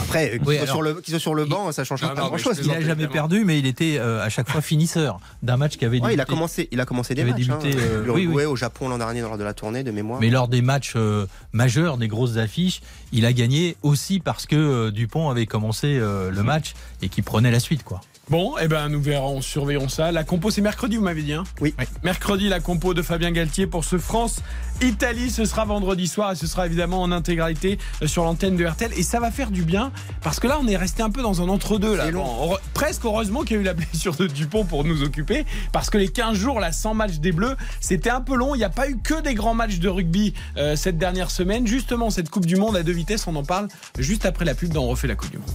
Après, 0.02 0.34
euh, 0.34 0.38
qu'il 0.38 0.48
Oui, 0.48 0.56
soit, 0.58 0.66
sur 0.66 0.82
le, 0.82 0.94
qu'il 1.00 1.12
soit 1.12 1.20
sur 1.20 1.34
le 1.34 1.44
banc, 1.44 1.70
ça 1.72 1.84
change 1.84 2.00
pas 2.00 2.14
grand-chose. 2.14 2.58
Il 2.62 2.68
n'a 2.68 2.80
jamais 2.80 3.06
perdu, 3.08 3.44
mais 3.44 3.58
il 3.58 3.66
était 3.66 3.98
euh, 3.98 4.22
à 4.24 4.28
chaque 4.28 4.48
fois 4.50 4.60
finisseur 4.60 5.20
d'un 5.42 5.56
match 5.56 5.76
qui 5.76 5.84
avait 5.84 6.00
Ouais, 6.00 6.14
il 6.14 6.20
a 6.20 6.24
débuté. 6.24 6.34
commencé, 6.34 6.68
il 6.72 6.80
a 6.80 6.84
commencé 6.84 7.14
des 7.14 7.22
Il 7.22 7.26
matchs. 7.28 7.48
avait 7.50 7.62
débuté, 7.62 7.78
hein. 7.80 7.86
euh, 7.90 8.04
L'Uruguay 8.04 8.26
oui, 8.26 8.34
oui. 8.38 8.44
au 8.44 8.56
Japon 8.56 8.88
l'an 8.88 8.98
dernier 8.98 9.20
lors 9.20 9.38
de 9.38 9.44
la 9.44 9.54
tournée 9.54 9.84
de 9.84 9.90
mémoire. 9.92 10.20
Mais 10.20 10.30
lors 10.30 10.48
des 10.48 10.60
matchs 10.62 10.94
euh, 10.96 11.26
majeurs, 11.52 11.98
des 11.98 12.08
grosses 12.08 12.36
affiches, 12.36 12.80
il 13.12 13.24
a 13.26 13.32
gagné 13.32 13.76
aussi 13.82 14.18
parce 14.20 14.46
que 14.46 14.56
euh, 14.56 14.90
Dupont 14.90 15.30
avait 15.30 15.46
commencé 15.46 15.98
euh, 15.98 16.30
le 16.30 16.42
match 16.42 16.74
et 17.02 17.08
qu'il 17.08 17.22
prenait 17.24 17.50
la 17.50 17.60
suite. 17.60 17.84
quoi. 17.84 18.00
Bon, 18.28 18.54
eh 18.60 18.66
ben 18.66 18.88
nous 18.88 19.00
verrons, 19.00 19.40
surveillons 19.40 19.88
ça. 19.88 20.10
La 20.10 20.24
compo 20.24 20.50
c'est 20.50 20.60
mercredi, 20.60 20.96
vous 20.96 21.04
m'avez 21.04 21.22
dit. 21.22 21.32
Hein 21.32 21.44
oui. 21.60 21.76
Mercredi, 22.02 22.48
la 22.48 22.58
compo 22.58 22.92
de 22.92 23.00
Fabien 23.00 23.30
Galtier 23.30 23.68
pour 23.68 23.84
ce 23.84 23.98
France-Italie. 23.98 25.30
Ce 25.30 25.44
sera 25.44 25.64
vendredi 25.64 26.08
soir 26.08 26.32
et 26.32 26.34
ce 26.34 26.48
sera 26.48 26.66
évidemment 26.66 27.02
en 27.02 27.12
intégralité 27.12 27.78
euh, 28.02 28.08
sur 28.08 28.24
l'antenne 28.24 28.56
de 28.56 28.66
RTL. 28.66 28.90
Et 28.96 29.04
ça 29.04 29.20
va 29.20 29.30
faire 29.30 29.52
du 29.52 29.62
bien 29.62 29.92
parce 30.22 30.40
que 30.40 30.48
là, 30.48 30.58
on 30.60 30.66
est 30.66 30.76
resté 30.76 31.04
un 31.04 31.10
peu 31.10 31.22
dans 31.22 31.40
un 31.40 31.48
entre-deux. 31.48 31.94
là. 31.94 32.10
Bon, 32.10 32.56
presque 32.74 33.04
heureusement 33.04 33.42
qu'il 33.42 33.58
y 33.58 33.58
a 33.60 33.62
eu 33.62 33.64
la 33.64 33.74
blessure 33.74 34.16
de 34.16 34.26
Dupont 34.26 34.64
pour 34.64 34.82
nous 34.82 35.04
occuper 35.04 35.44
parce 35.70 35.88
que 35.88 35.96
les 35.96 36.08
15 36.08 36.36
jours, 36.36 36.58
là, 36.58 36.72
sans 36.72 36.94
match 36.94 37.18
des 37.18 37.30
Bleus, 37.30 37.54
c'était 37.80 38.10
un 38.10 38.22
peu 38.22 38.34
long. 38.34 38.56
Il 38.56 38.58
n'y 38.58 38.64
a 38.64 38.70
pas 38.70 38.88
eu 38.88 38.98
que 38.98 39.22
des 39.22 39.34
grands 39.34 39.54
matchs 39.54 39.78
de 39.78 39.88
rugby 39.88 40.34
euh, 40.56 40.74
cette 40.74 40.98
dernière 40.98 41.30
semaine. 41.30 41.64
Justement, 41.64 42.10
cette 42.10 42.28
Coupe 42.28 42.46
du 42.46 42.56
Monde 42.56 42.76
à 42.76 42.82
deux 42.82 42.90
vitesses, 42.90 43.28
on 43.28 43.36
en 43.36 43.44
parle 43.44 43.68
juste 44.00 44.26
après 44.26 44.44
la 44.44 44.56
pub 44.56 44.72
dans 44.72 44.82
On 44.82 44.88
refait 44.88 45.06
la 45.06 45.14
Coupe 45.14 45.30
du 45.30 45.38
Monde. 45.38 45.46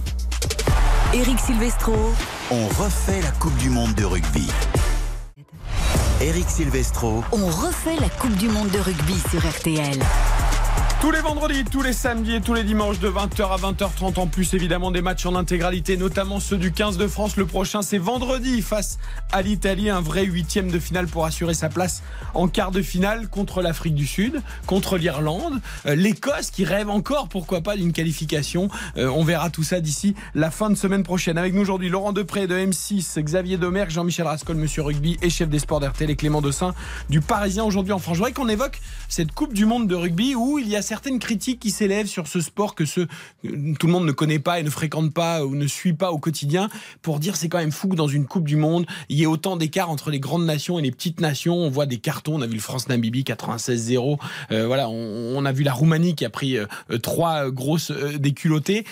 Eric 1.14 1.38
Silvestro. 1.40 1.92
On 2.50 2.68
refait 2.68 3.20
la 3.20 3.30
Coupe 3.32 3.54
du 3.58 3.68
Monde 3.68 3.92
de 3.94 4.04
rugby. 4.04 4.48
Eric 6.22 6.48
Silvestro. 6.48 7.22
On 7.32 7.46
refait 7.48 7.96
la 8.00 8.08
Coupe 8.08 8.34
du 8.36 8.48
Monde 8.48 8.70
de 8.70 8.78
rugby 8.78 9.18
sur 9.30 9.46
RTL. 9.46 9.98
Tous 11.02 11.10
les 11.10 11.20
vendredis, 11.20 11.64
tous 11.64 11.82
les 11.82 11.92
samedis 11.92 12.36
et 12.36 12.40
tous 12.40 12.54
les 12.54 12.62
dimanches 12.62 13.00
de 13.00 13.08
20h 13.08 13.42
à 13.50 13.56
20h30 13.56 14.20
en 14.20 14.28
plus 14.28 14.54
évidemment 14.54 14.92
des 14.92 15.02
matchs 15.02 15.26
en 15.26 15.34
intégralité, 15.34 15.96
notamment 15.96 16.38
ceux 16.38 16.56
du 16.56 16.70
15 16.70 16.96
de 16.96 17.08
France. 17.08 17.36
Le 17.36 17.44
prochain 17.44 17.82
c'est 17.82 17.98
vendredi 17.98 18.62
face 18.62 19.00
à 19.32 19.42
l'Italie, 19.42 19.90
un 19.90 20.00
vrai 20.00 20.24
huitième 20.24 20.70
de 20.70 20.78
finale 20.78 21.08
pour 21.08 21.24
assurer 21.24 21.54
sa 21.54 21.68
place 21.68 22.04
en 22.34 22.46
quart 22.46 22.70
de 22.70 22.82
finale 22.82 23.26
contre 23.26 23.62
l'Afrique 23.62 23.96
du 23.96 24.06
Sud, 24.06 24.42
contre 24.66 24.96
l'Irlande, 24.96 25.60
euh, 25.86 25.96
l'Écosse 25.96 26.52
qui 26.52 26.64
rêve 26.64 26.88
encore 26.88 27.28
pourquoi 27.28 27.62
pas 27.62 27.76
d'une 27.76 27.92
qualification. 27.92 28.68
Euh, 28.96 29.08
on 29.08 29.24
verra 29.24 29.50
tout 29.50 29.64
ça 29.64 29.80
d'ici 29.80 30.14
la 30.36 30.52
fin 30.52 30.70
de 30.70 30.76
semaine 30.76 31.02
prochaine. 31.02 31.36
Avec 31.36 31.52
nous 31.52 31.62
aujourd'hui 31.62 31.88
Laurent 31.88 32.12
Depré 32.12 32.46
de 32.46 32.54
M6, 32.54 33.20
Xavier 33.20 33.56
Domergue, 33.56 33.90
Jean-Michel 33.90 34.28
Rascol, 34.28 34.54
Monsieur 34.54 34.82
Rugby 34.82 35.18
et 35.20 35.30
chef 35.30 35.48
des 35.48 35.58
sports 35.58 35.80
d'RTL 35.80 36.10
et 36.10 36.16
Clément 36.16 36.40
Dossin 36.42 36.74
du 37.10 37.20
Parisien 37.20 37.64
aujourd'hui 37.64 37.92
en 37.92 37.98
France. 37.98 38.18
Je 38.18 38.32
qu'on 38.32 38.48
évoque 38.48 38.80
cette 39.08 39.32
Coupe 39.32 39.52
du 39.52 39.66
Monde 39.66 39.88
de 39.88 39.96
rugby 39.96 40.36
où 40.36 40.60
il 40.60 40.68
y 40.68 40.76
a 40.76 40.91
certaines 40.92 41.20
critiques 41.20 41.58
qui 41.58 41.70
s'élèvent 41.70 42.06
sur 42.06 42.26
ce 42.26 42.42
sport 42.42 42.74
que 42.74 42.84
ce, 42.84 43.00
tout 43.00 43.86
le 43.86 43.92
monde 43.92 44.04
ne 44.04 44.12
connaît 44.12 44.38
pas 44.38 44.60
et 44.60 44.62
ne 44.62 44.68
fréquente 44.68 45.14
pas 45.14 45.42
ou 45.42 45.54
ne 45.54 45.66
suit 45.66 45.94
pas 45.94 46.12
au 46.12 46.18
quotidien 46.18 46.68
pour 47.00 47.18
dire 47.18 47.34
c'est 47.34 47.48
quand 47.48 47.60
même 47.60 47.72
fou 47.72 47.88
que 47.88 47.96
dans 47.96 48.08
une 48.08 48.26
Coupe 48.26 48.46
du 48.46 48.56
Monde, 48.56 48.84
il 49.08 49.18
y 49.18 49.22
ait 49.22 49.26
autant 49.26 49.56
d'écart 49.56 49.88
entre 49.88 50.10
les 50.10 50.20
grandes 50.20 50.44
nations 50.44 50.78
et 50.78 50.82
les 50.82 50.90
petites 50.90 51.22
nations. 51.22 51.56
On 51.56 51.70
voit 51.70 51.86
des 51.86 51.96
cartons, 51.96 52.34
on 52.34 52.42
a 52.42 52.46
vu 52.46 52.56
le 52.56 52.60
France-Namibie 52.60 53.22
96-0, 53.22 54.18
euh, 54.50 54.66
voilà, 54.66 54.90
on, 54.90 55.34
on, 55.34 55.46
a 55.46 55.52
vu 55.52 55.64
la 55.64 55.72
Roumanie 55.72 56.14
qui 56.14 56.26
a 56.26 56.30
pris 56.30 56.58
euh, 56.58 56.66
trois 57.02 57.50
grosses 57.50 57.90
euh, 57.90 58.18
déculottées 58.18 58.84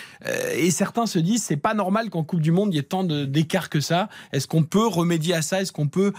et 0.56 0.70
certains 0.70 1.04
se 1.04 1.18
disent 1.18 1.42
c'est 1.42 1.58
pas 1.58 1.74
normal 1.74 2.08
qu'en 2.08 2.24
Coupe 2.24 2.40
du 2.40 2.50
Monde 2.50 2.72
il 2.72 2.76
y 2.76 2.80
ait 2.80 2.82
tant 2.82 3.04
d'écart 3.04 3.68
que 3.68 3.80
ça. 3.80 4.08
Est-ce 4.32 4.46
qu'on 4.46 4.62
peut 4.62 4.86
remédier 4.86 5.34
à 5.34 5.42
ça? 5.42 5.60
Est-ce 5.60 5.72
qu'on 5.72 5.88
peut 5.88 6.14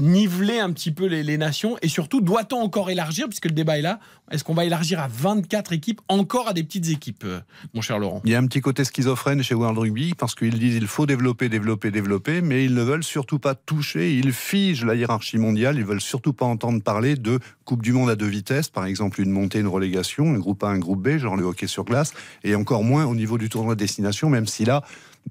niveler 0.00 0.60
un 0.60 0.72
petit 0.72 0.92
peu 0.92 1.04
les, 1.04 1.22
les 1.22 1.36
nations? 1.36 1.76
Et 1.82 1.88
surtout 1.88 2.22
doit-on 2.22 2.56
encore 2.56 2.88
élargir 2.88 3.28
puisque 3.28 3.44
le 3.44 3.52
débat 3.52 3.78
est 3.78 3.82
là 3.82 4.00
Est-ce 4.30 4.44
qu'on 4.44 4.54
va 4.54 4.64
élargir 4.64 4.98
à 4.98 5.09
24 5.10 5.48
quatre 5.50 5.72
équipes 5.72 6.00
encore 6.08 6.48
à 6.48 6.52
des 6.52 6.62
petites 6.62 6.88
équipes, 6.88 7.24
euh, 7.24 7.40
mon 7.74 7.80
cher 7.80 7.98
Laurent. 7.98 8.22
Il 8.24 8.30
y 8.30 8.34
a 8.34 8.38
un 8.38 8.46
petit 8.46 8.60
côté 8.60 8.84
schizophrène 8.84 9.42
chez 9.42 9.54
World 9.54 9.78
Rugby 9.78 10.14
parce 10.16 10.34
qu'ils 10.34 10.58
disent 10.58 10.76
il 10.76 10.86
faut 10.86 11.06
développer, 11.06 11.48
développer, 11.48 11.90
développer, 11.90 12.40
mais 12.40 12.64
ils 12.64 12.74
ne 12.74 12.82
veulent 12.82 13.04
surtout 13.04 13.38
pas 13.38 13.54
toucher, 13.54 14.14
ils 14.16 14.32
figent 14.32 14.84
la 14.84 14.94
hiérarchie 14.94 15.38
mondiale, 15.38 15.76
ils 15.76 15.84
veulent 15.84 16.00
surtout 16.00 16.32
pas 16.32 16.46
entendre 16.46 16.82
parler 16.82 17.16
de 17.16 17.40
Coupe 17.64 17.82
du 17.82 17.92
Monde 17.92 18.10
à 18.10 18.16
deux 18.16 18.26
vitesses, 18.26 18.68
par 18.68 18.86
exemple 18.86 19.20
une 19.20 19.30
montée, 19.30 19.58
une 19.58 19.68
relégation, 19.68 20.32
un 20.32 20.38
groupe 20.38 20.62
A, 20.62 20.68
un 20.68 20.78
groupe 20.78 21.02
B, 21.02 21.18
genre 21.18 21.36
le 21.36 21.44
hockey 21.44 21.66
sur 21.66 21.84
glace, 21.84 22.12
et 22.44 22.54
encore 22.54 22.84
moins 22.84 23.04
au 23.06 23.14
niveau 23.14 23.36
du 23.36 23.48
tournoi 23.48 23.74
de 23.74 23.80
destination, 23.80 24.30
même 24.30 24.46
si 24.46 24.64
là, 24.64 24.82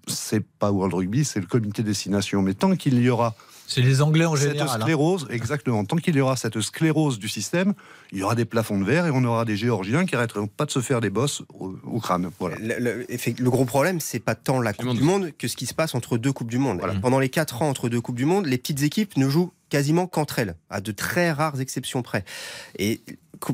c'est 0.08 0.46
pas 0.46 0.72
World 0.72 0.94
Rugby, 0.94 1.26
c'est 1.26 1.40
le 1.40 1.46
comité 1.46 1.84
destination. 1.84 2.42
Mais 2.42 2.54
tant 2.54 2.76
qu'il 2.76 3.00
y 3.00 3.10
aura 3.10 3.36
c'est 3.70 3.82
les 3.82 4.02
Anglais 4.02 4.26
en 4.26 4.36
général. 4.36 4.68
Cette 4.68 4.78
hein. 4.78 4.82
sclérose, 4.82 5.28
exactement. 5.30 5.86
Tant 5.86 5.98
qu'il 5.98 6.16
y 6.16 6.22
aura 6.22 6.36
cette 6.36 6.60
sclérose 6.60 7.20
du 7.20 7.30
système, 7.30 7.76
il 8.12 8.18
y 8.18 8.24
aura 8.24 8.34
des 8.34 8.46
plafonds 8.46 8.80
de 8.80 8.84
verre 8.84 9.06
et 9.06 9.12
on 9.12 9.24
aura 9.24 9.46
des 9.46 9.56
Géorgiens 9.56 10.08
qui 10.08 10.16
arrêteront 10.16 10.48
pas 10.48 10.66
de 10.66 10.72
se 10.72 10.82
faire 10.82 11.02
des 11.02 11.12
bosses 11.12 11.44
au, 11.54 12.00
crâne. 12.00 12.32
Voilà. 12.40 12.56
Le, 12.60 13.06
le, 13.08 13.50
gros 13.52 13.66
problème, 13.66 14.00
c'est 14.00 14.20
pas 14.20 14.34
tant 14.34 14.60
la 14.60 14.74
Coupe 14.74 14.96
du 14.96 15.04
Monde 15.04 15.30
que 15.38 15.48
ce 15.48 15.56
qui 15.56 15.68
se 15.68 15.76
passe 15.76 15.94
entre 15.94 16.18
deux 16.18 16.34
Coupes 16.34 16.50
du 16.50 16.58
Monde. 16.58 16.82
Pendant 17.02 17.20
les 17.20 17.30
quatre 17.30 17.62
ans 17.62 17.70
entre 17.70 17.90
deux 17.90 18.02
Coupes 18.02 18.16
du 18.16 18.26
Monde, 18.26 18.48
les 18.48 18.58
petites 18.58 18.82
équipes 18.82 19.16
ne 19.18 19.30
jouent 19.30 19.52
quasiment 19.70 20.08
qu'entre 20.08 20.40
elles, 20.40 20.56
à 20.72 20.82
de 20.82 20.92
très 20.92 21.32
rares 21.32 21.62
exceptions 21.62 22.02
près. 22.02 22.26
Et 22.80 23.02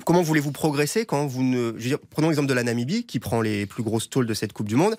comment 0.06 0.22
voulez-vous 0.22 0.54
progresser 0.54 1.06
quand 1.06 1.28
vous 1.28 1.44
ne... 1.44 1.74
prenons 2.10 2.30
l'exemple 2.30 2.48
de 2.48 2.54
la 2.54 2.64
Namibie, 2.64 3.06
qui 3.06 3.20
prend 3.20 3.42
les 3.42 3.66
plus 3.66 3.84
grosses 3.84 4.10
tôles 4.10 4.28
de 4.28 4.34
cette 4.34 4.54
Coupe 4.54 4.70
du 4.70 4.78
Monde. 4.78 4.96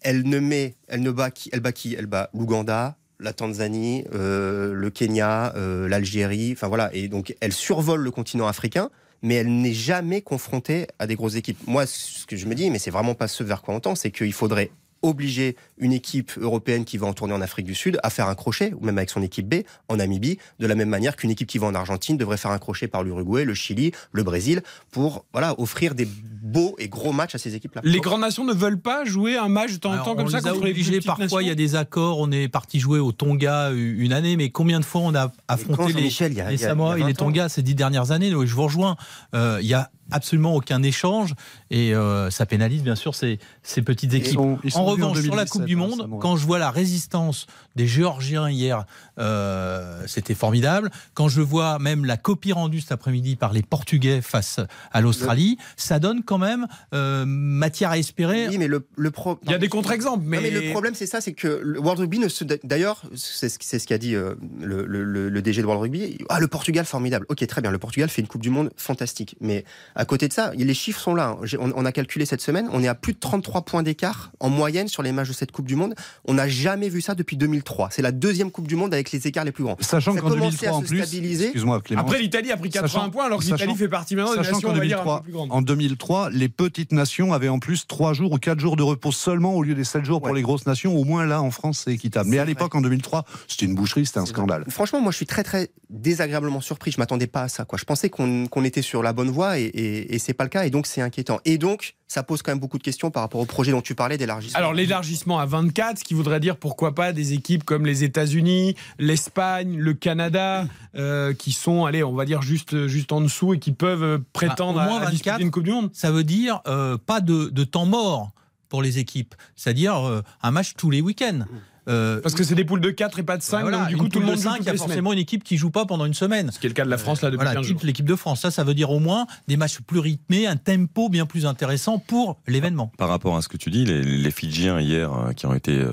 Elle 0.00 0.28
ne 0.28 0.40
met, 0.40 0.74
elle 0.88 1.02
ne 1.02 1.12
bat 1.12 1.30
qui 1.30 1.48
Elle 1.52 1.60
bat 1.60 1.70
qui? 1.70 1.94
Elle 1.94 2.06
bat 2.06 2.28
l'Ouganda, 2.34 2.96
la 3.20 3.32
Tanzanie, 3.32 4.04
euh, 4.14 4.72
le 4.72 4.90
Kenya, 4.90 5.52
euh, 5.56 5.88
l'Algérie, 5.88 6.52
enfin 6.52 6.68
voilà, 6.68 6.90
et 6.94 7.08
donc 7.08 7.34
elle 7.40 7.52
survole 7.52 8.00
le 8.00 8.10
continent 8.10 8.46
africain, 8.46 8.90
mais 9.22 9.34
elle 9.34 9.60
n'est 9.60 9.72
jamais 9.72 10.22
confrontée 10.22 10.86
à 10.98 11.06
des 11.06 11.16
grosses 11.16 11.34
équipes. 11.34 11.58
Moi, 11.66 11.86
ce 11.86 12.26
que 12.26 12.36
je 12.36 12.46
me 12.46 12.54
dis, 12.54 12.70
mais 12.70 12.78
c'est 12.78 12.90
vraiment 12.90 13.14
pas 13.14 13.28
ce 13.28 13.42
vers 13.42 13.62
quoi 13.62 13.74
on 13.74 13.80
tend, 13.80 13.94
c'est 13.94 14.10
qu'il 14.10 14.32
faudrait 14.32 14.70
obliger 15.02 15.56
une 15.78 15.92
équipe 15.92 16.32
européenne 16.38 16.84
qui 16.84 16.98
va 16.98 17.06
en 17.06 17.12
tourner 17.12 17.34
en 17.34 17.40
Afrique 17.40 17.66
du 17.66 17.74
Sud 17.74 17.98
à 18.02 18.10
faire 18.10 18.28
un 18.28 18.34
crochet, 18.34 18.72
ou 18.74 18.84
même 18.84 18.98
avec 18.98 19.10
son 19.10 19.22
équipe 19.22 19.48
B, 19.48 19.62
en 19.88 19.96
Namibie, 19.96 20.38
de 20.58 20.66
la 20.66 20.74
même 20.74 20.88
manière 20.88 21.16
qu'une 21.16 21.30
équipe 21.30 21.48
qui 21.48 21.58
va 21.58 21.66
en 21.66 21.74
Argentine 21.74 22.16
devrait 22.16 22.36
faire 22.36 22.50
un 22.50 22.58
crochet 22.58 22.88
par 22.88 23.02
l'Uruguay, 23.02 23.44
le 23.44 23.54
Chili, 23.54 23.92
le 24.12 24.22
Brésil, 24.22 24.62
pour 24.90 25.24
voilà 25.32 25.58
offrir 25.60 25.94
des 25.94 26.06
beaux 26.06 26.74
et 26.78 26.88
gros 26.88 27.12
matchs 27.12 27.34
à 27.34 27.38
ces 27.38 27.54
équipes-là. 27.54 27.82
Les 27.84 28.00
grandes 28.00 28.20
nations 28.22 28.44
ne 28.44 28.52
veulent 28.52 28.80
pas 28.80 29.04
jouer 29.04 29.36
un 29.36 29.48
match 29.48 29.72
de 29.72 29.78
temps 29.78 29.92
en 29.92 30.04
temps 30.04 30.16
comme 30.16 30.30
ça 30.30 30.40
contre 30.40 30.64
les 30.64 31.00
Parfois, 31.00 31.42
il 31.42 31.48
y 31.48 31.50
a 31.50 31.54
des 31.54 31.74
accords. 31.74 32.18
On 32.18 32.30
est 32.30 32.48
parti 32.48 32.80
jouer 32.80 32.98
au 32.98 33.12
Tonga 33.12 33.70
une 33.70 34.12
année, 34.12 34.36
mais 34.36 34.50
combien 34.50 34.80
de 34.80 34.84
fois 34.84 35.02
on 35.02 35.14
a 35.14 35.32
affronté 35.48 35.92
les, 35.92 36.10
les 36.50 36.56
Samoa 36.56 36.98
et 36.98 37.02
les 37.02 37.14
Tonga 37.14 37.48
ces 37.48 37.62
dix 37.62 37.74
dernières 37.74 38.10
années? 38.10 38.30
Je 38.30 38.54
vous 38.54 38.64
rejoins. 38.64 38.96
Euh, 39.34 39.58
il 39.60 39.68
y 39.68 39.74
a 39.74 39.90
absolument 40.10 40.54
aucun 40.54 40.82
échange 40.82 41.34
et 41.70 41.94
euh, 41.94 42.30
ça 42.30 42.46
pénalise 42.46 42.82
bien 42.82 42.94
sûr 42.94 43.14
ces, 43.14 43.38
ces 43.62 43.82
petites 43.82 44.14
équipes. 44.14 44.38
en 44.38 44.84
revanche, 44.84 45.20
sur 45.20 45.36
la 45.36 45.46
Coupe 45.46 45.64
du 45.64 45.76
Monde, 45.76 46.08
quand 46.20 46.36
je 46.36 46.46
vois 46.46 46.58
la 46.58 46.70
résistance 46.70 47.46
des 47.76 47.86
Géorgiens 47.86 48.48
hier, 48.48 48.84
euh, 49.18 50.02
c'était 50.06 50.34
formidable. 50.34 50.90
Quand 51.14 51.28
je 51.28 51.40
vois 51.40 51.78
même 51.78 52.04
la 52.04 52.16
copie 52.16 52.52
rendue 52.52 52.80
cet 52.80 52.92
après-midi 52.92 53.36
par 53.36 53.52
les 53.52 53.62
Portugais 53.62 54.20
face 54.22 54.60
à 54.92 55.00
l'Australie, 55.00 55.58
ça 55.76 55.98
donne 55.98 56.22
quand 56.22 56.38
même 56.38 56.66
euh, 56.94 57.24
matière 57.26 57.90
à 57.90 57.98
espérer. 57.98 58.48
Oui, 58.48 58.58
mais 58.58 58.68
le, 58.68 58.86
le 58.96 59.12
Il 59.44 59.50
y 59.50 59.54
a 59.54 59.58
des 59.58 59.68
contre-exemples. 59.68 60.24
Mais... 60.26 60.40
mais... 60.40 60.50
le 60.50 60.70
problème, 60.72 60.94
c'est 60.94 61.06
ça, 61.06 61.20
c'est 61.20 61.34
que 61.34 61.60
le 61.62 61.78
World 61.80 62.00
Rugby 62.00 62.18
ne 62.18 62.28
se. 62.28 62.44
D'ailleurs, 62.64 63.02
c'est 63.14 63.48
ce, 63.48 63.78
ce 63.78 63.86
qu'a 63.86 63.98
dit 63.98 64.12
le, 64.12 64.36
le, 64.60 65.04
le, 65.28 65.42
DG 65.42 65.60
de 65.60 65.66
World 65.66 65.82
Rugby. 65.82 66.18
Ah, 66.28 66.40
le 66.40 66.48
Portugal, 66.48 66.84
formidable. 66.84 67.26
Ok, 67.28 67.46
très 67.46 67.60
bien. 67.60 67.70
Le 67.70 67.78
Portugal 67.78 68.08
fait 68.08 68.22
une 68.22 68.28
Coupe 68.28 68.42
du 68.42 68.50
Monde 68.50 68.70
fantastique. 68.76 69.36
Mais 69.40 69.64
à 69.98 70.04
côté 70.04 70.28
de 70.28 70.32
ça, 70.32 70.52
les 70.56 70.74
chiffres 70.74 71.00
sont 71.00 71.16
là. 71.16 71.36
On, 71.58 71.84
a 71.84 71.90
calculé 71.90 72.24
cette 72.24 72.40
semaine, 72.40 72.68
on 72.72 72.84
est 72.84 72.88
à 72.88 72.94
plus 72.94 73.14
de 73.14 73.18
33 73.18 73.62
points 73.62 73.82
d'écart 73.82 74.30
en 74.38 74.48
moyenne 74.48 74.86
sur 74.86 75.02
les 75.02 75.10
matchs 75.10 75.28
de 75.28 75.32
cette 75.32 75.50
Coupe 75.50 75.66
du 75.66 75.74
Monde. 75.74 75.96
On 76.24 76.34
n'a 76.34 76.46
jamais 76.46 76.88
vu 76.88 77.00
ça 77.00 77.16
depuis 77.16 77.36
2003. 77.36 77.88
C'est 77.90 78.00
la 78.00 78.12
deuxième 78.12 78.52
Coupe 78.52 78.68
du 78.68 78.76
Monde 78.76 78.94
avec 78.94 79.10
les 79.10 79.26
écarts 79.26 79.44
les 79.44 79.50
plus 79.50 79.64
grands. 79.64 79.76
Sachant 79.80 80.14
qu'en 80.14 80.30
2003 80.30 80.70
en 80.70 80.82
plus, 80.82 81.00
excuse-moi 81.00 81.82
Après 81.96 82.20
l'Italie 82.20 82.52
a 82.52 82.56
pris 82.56 82.70
80 82.70 83.08
points 83.08 83.26
alors 83.26 83.40
que 83.40 83.46
l'Italie 83.46 83.74
fait 83.74 83.88
partie 83.88 84.14
maintenant 84.14 84.40
des 84.40 84.48
nations 84.48 84.72
2003, 84.72 85.24
En 85.50 85.62
2003, 85.62 86.30
les 86.30 86.48
petites 86.48 86.92
nations 86.92 87.32
avaient 87.32 87.48
en 87.48 87.58
plus 87.58 87.88
3 87.88 88.12
jours 88.12 88.30
ou 88.30 88.38
4 88.38 88.60
jours 88.60 88.76
de 88.76 88.84
repos 88.84 89.10
seulement 89.10 89.56
au 89.56 89.64
lieu 89.64 89.74
des 89.74 89.82
7 89.82 90.04
jours 90.04 90.22
pour 90.22 90.32
les 90.32 90.42
grosses 90.42 90.66
nations. 90.66 90.96
Au 90.96 91.02
moins 91.02 91.26
là 91.26 91.42
en 91.42 91.50
France 91.50 91.82
c'est 91.84 91.92
équitable. 91.92 92.30
Mais 92.30 92.38
à 92.38 92.44
l'époque 92.44 92.76
en 92.76 92.82
2003, 92.82 93.24
c'était 93.48 93.66
une 93.66 93.74
boucherie, 93.74 94.06
c'était 94.06 94.20
un 94.20 94.26
scandale. 94.26 94.64
Franchement, 94.68 95.00
moi 95.00 95.10
je 95.10 95.16
suis 95.16 95.26
très 95.26 95.42
très 95.42 95.70
désagréablement 95.90 96.60
surpris. 96.60 96.92
Je 96.92 96.98
m'attendais 96.98 97.26
pas 97.26 97.42
à 97.42 97.48
ça. 97.48 97.64
Quoi. 97.64 97.78
Je 97.78 97.84
pensais 97.84 98.10
qu'on 98.10 98.64
était 98.64 98.82
sur 98.82 99.02
la 99.02 99.12
bonne 99.12 99.30
voie 99.30 99.58
et, 99.58 99.64
et, 99.64 99.87
et 99.88 100.18
c'est 100.18 100.34
pas 100.34 100.44
le 100.44 100.50
cas 100.50 100.64
et 100.64 100.70
donc 100.70 100.86
c'est 100.86 101.00
inquiétant. 101.00 101.40
Et 101.44 101.58
donc 101.58 101.94
ça 102.06 102.22
pose 102.22 102.42
quand 102.42 102.50
même 102.50 102.58
beaucoup 102.58 102.78
de 102.78 102.82
questions 102.82 103.10
par 103.10 103.22
rapport 103.22 103.40
au 103.40 103.44
projet 103.44 103.70
dont 103.70 103.82
tu 103.82 103.94
parlais 103.94 104.16
d'élargissement. 104.16 104.58
Alors 104.58 104.72
l'élargissement 104.72 105.38
à 105.38 105.46
24, 105.46 105.98
ce 105.98 106.04
qui 106.04 106.14
voudrait 106.14 106.40
dire 106.40 106.56
pourquoi 106.56 106.94
pas 106.94 107.12
des 107.12 107.34
équipes 107.34 107.64
comme 107.64 107.84
les 107.84 108.02
États-Unis, 108.02 108.74
l'Espagne, 108.98 109.76
le 109.76 109.94
Canada, 109.94 110.66
euh, 110.96 111.34
qui 111.34 111.52
sont, 111.52 111.84
allez, 111.84 112.02
on 112.02 112.14
va 112.14 112.24
dire 112.24 112.42
juste 112.42 112.86
juste 112.86 113.12
en 113.12 113.20
dessous 113.20 113.54
et 113.54 113.58
qui 113.58 113.72
peuvent 113.72 114.02
euh, 114.02 114.18
prétendre 114.32 114.78
bah, 114.78 115.06
à, 115.06 115.10
disputer 115.10 115.42
une 115.42 115.50
Coupe 115.50 115.64
du 115.64 115.72
Monde. 115.72 115.90
Ça 115.92 116.10
veut 116.10 116.24
dire 116.24 116.60
euh, 116.66 116.96
pas 116.96 117.20
de, 117.20 117.50
de, 117.50 117.64
temps 117.64 117.86
mort 117.86 118.30
pour 118.68 118.82
les 118.82 118.98
équipes, 118.98 119.34
c'est-à-dire 119.56 120.22
un 120.42 120.50
match 120.50 120.74
tous 120.76 120.90
les 120.90 121.00
week-ends. 121.00 121.44
Euh, 121.88 122.20
Parce 122.20 122.34
que 122.34 122.44
c'est 122.44 122.54
des 122.54 122.64
poules 122.64 122.80
de 122.80 122.90
4 122.90 123.18
et 123.18 123.22
pas 123.22 123.36
de 123.36 123.42
5, 123.42 123.64
bah 123.64 123.70
donc 123.70 123.88
du 123.88 123.96
coup 123.96 124.08
tout 124.08 124.20
le 124.20 124.26
monde 124.26 124.38
5, 124.38 124.58
il 124.60 124.66
y 124.66 124.68
a 124.68 124.76
forcément 124.76 125.12
une 125.12 125.18
équipe 125.18 125.44
qui 125.44 125.56
joue 125.56 125.70
pas 125.70 125.86
pendant 125.86 126.04
une 126.04 126.14
semaine. 126.14 126.50
Ce 126.52 126.58
qui 126.58 126.66
est 126.66 126.70
le 126.70 126.74
cas 126.74 126.84
de 126.84 126.90
la 126.90 126.98
France 126.98 127.22
là 127.22 127.30
depuis 127.30 127.44
voilà, 127.44 127.54
15 127.54 127.66
jours. 127.66 127.80
L'équipe 127.82 128.06
de 128.06 128.16
France, 128.16 128.40
ça, 128.40 128.50
ça 128.50 128.64
veut 128.64 128.74
dire 128.74 128.90
au 128.90 128.98
moins 128.98 129.26
des 129.46 129.56
matchs 129.56 129.80
plus 129.80 130.00
rythmés, 130.00 130.46
un 130.46 130.56
tempo 130.56 131.08
bien 131.08 131.26
plus 131.26 131.46
intéressant 131.46 131.98
pour 131.98 132.40
l'événement. 132.46 132.92
Par 132.98 133.08
rapport 133.08 133.36
à 133.36 133.42
ce 133.42 133.48
que 133.48 133.56
tu 133.56 133.70
dis, 133.70 133.84
les, 133.84 134.02
les 134.02 134.30
Fidjiens 134.30 134.80
hier 134.80 135.12
euh, 135.12 135.32
qui 135.32 135.46
ont 135.46 135.54
été 135.54 135.72
euh, 135.72 135.92